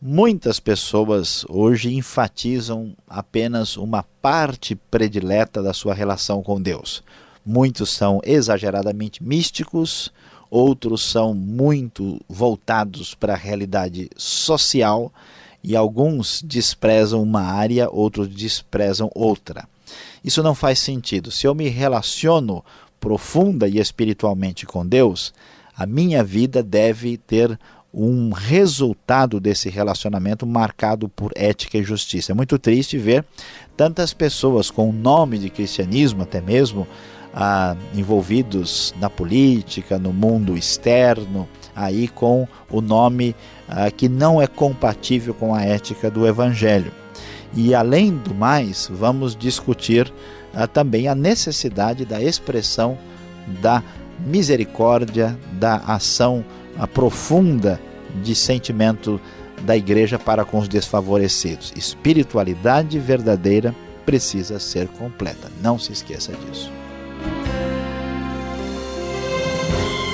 Muitas 0.00 0.58
pessoas 0.58 1.44
hoje 1.46 1.94
enfatizam 1.94 2.96
apenas 3.06 3.76
uma 3.76 4.02
parte 4.22 4.74
predileta 4.74 5.62
da 5.62 5.74
sua 5.74 5.92
relação 5.92 6.42
com 6.42 6.58
Deus 6.58 7.04
Muitos 7.50 7.88
são 7.88 8.20
exageradamente 8.24 9.24
místicos, 9.24 10.12
outros 10.50 11.02
são 11.02 11.32
muito 11.32 12.20
voltados 12.28 13.14
para 13.14 13.32
a 13.32 13.38
realidade 13.38 14.10
social 14.18 15.10
e 15.64 15.74
alguns 15.74 16.42
desprezam 16.42 17.22
uma 17.22 17.40
área, 17.40 17.88
outros 17.88 18.28
desprezam 18.28 19.10
outra. 19.14 19.66
Isso 20.22 20.42
não 20.42 20.54
faz 20.54 20.78
sentido. 20.78 21.30
Se 21.30 21.46
eu 21.46 21.54
me 21.54 21.70
relaciono 21.70 22.62
profunda 23.00 23.66
e 23.66 23.78
espiritualmente 23.78 24.66
com 24.66 24.86
Deus, 24.86 25.32
a 25.74 25.86
minha 25.86 26.22
vida 26.22 26.62
deve 26.62 27.16
ter 27.16 27.58
um 27.94 28.30
resultado 28.30 29.40
desse 29.40 29.70
relacionamento 29.70 30.46
marcado 30.46 31.08
por 31.08 31.32
ética 31.34 31.78
e 31.78 31.82
justiça. 31.82 32.32
É 32.32 32.34
muito 32.34 32.58
triste 32.58 32.98
ver 32.98 33.24
tantas 33.74 34.12
pessoas 34.12 34.70
com 34.70 34.90
o 34.90 34.92
nome 34.92 35.38
de 35.38 35.48
cristianismo, 35.48 36.24
até 36.24 36.42
mesmo, 36.42 36.86
ah, 37.40 37.76
envolvidos 37.94 38.92
na 39.00 39.08
política, 39.08 39.96
no 39.96 40.12
mundo 40.12 40.56
externo, 40.56 41.48
aí 41.74 42.08
com 42.08 42.48
o 42.68 42.80
nome 42.80 43.32
ah, 43.68 43.92
que 43.92 44.08
não 44.08 44.42
é 44.42 44.48
compatível 44.48 45.32
com 45.32 45.54
a 45.54 45.62
ética 45.62 46.10
do 46.10 46.26
Evangelho. 46.26 46.90
E 47.54 47.76
além 47.76 48.12
do 48.16 48.34
mais, 48.34 48.90
vamos 48.92 49.36
discutir 49.36 50.12
ah, 50.52 50.66
também 50.66 51.06
a 51.06 51.14
necessidade 51.14 52.04
da 52.04 52.20
expressão 52.20 52.98
da 53.62 53.84
misericórdia, 54.26 55.38
da 55.52 55.76
ação 55.76 56.44
profunda 56.92 57.80
de 58.20 58.34
sentimento 58.34 59.20
da 59.62 59.76
igreja 59.76 60.18
para 60.18 60.44
com 60.44 60.58
os 60.58 60.68
desfavorecidos. 60.68 61.72
Espiritualidade 61.76 62.98
verdadeira 62.98 63.72
precisa 64.04 64.58
ser 64.58 64.88
completa. 64.88 65.48
Não 65.62 65.78
se 65.78 65.92
esqueça 65.92 66.32
disso. 66.32 66.70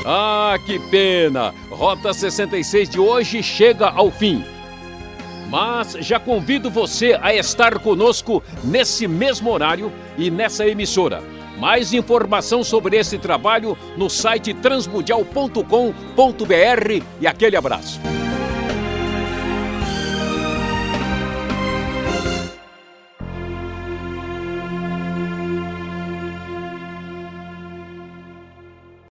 Ah, 0.05 0.59
que 0.67 0.79
pena! 0.91 1.55
Rota 1.71 2.13
66 2.13 2.91
de 2.91 3.01
hoje 3.01 3.43
chega 3.43 3.89
ao 3.89 4.11
fim. 4.11 4.45
Mas 5.49 5.97
já 6.01 6.21
convido 6.21 6.71
você 6.71 7.19
a 7.23 7.35
estar 7.35 7.79
conosco 7.79 8.43
nesse 8.63 9.09
mesmo 9.09 9.51
horário 9.51 9.91
e 10.19 10.31
nessa 10.31 10.67
emissora. 10.67 11.23
Mais 11.59 11.95
informação 11.95 12.63
sobre 12.63 12.99
esse 12.99 13.17
trabalho 13.17 13.79
no 13.97 14.11
site 14.11 14.53
transmundial.com.br 14.53 17.05
e 17.21 17.27
aquele 17.27 17.57
abraço. 17.57 17.99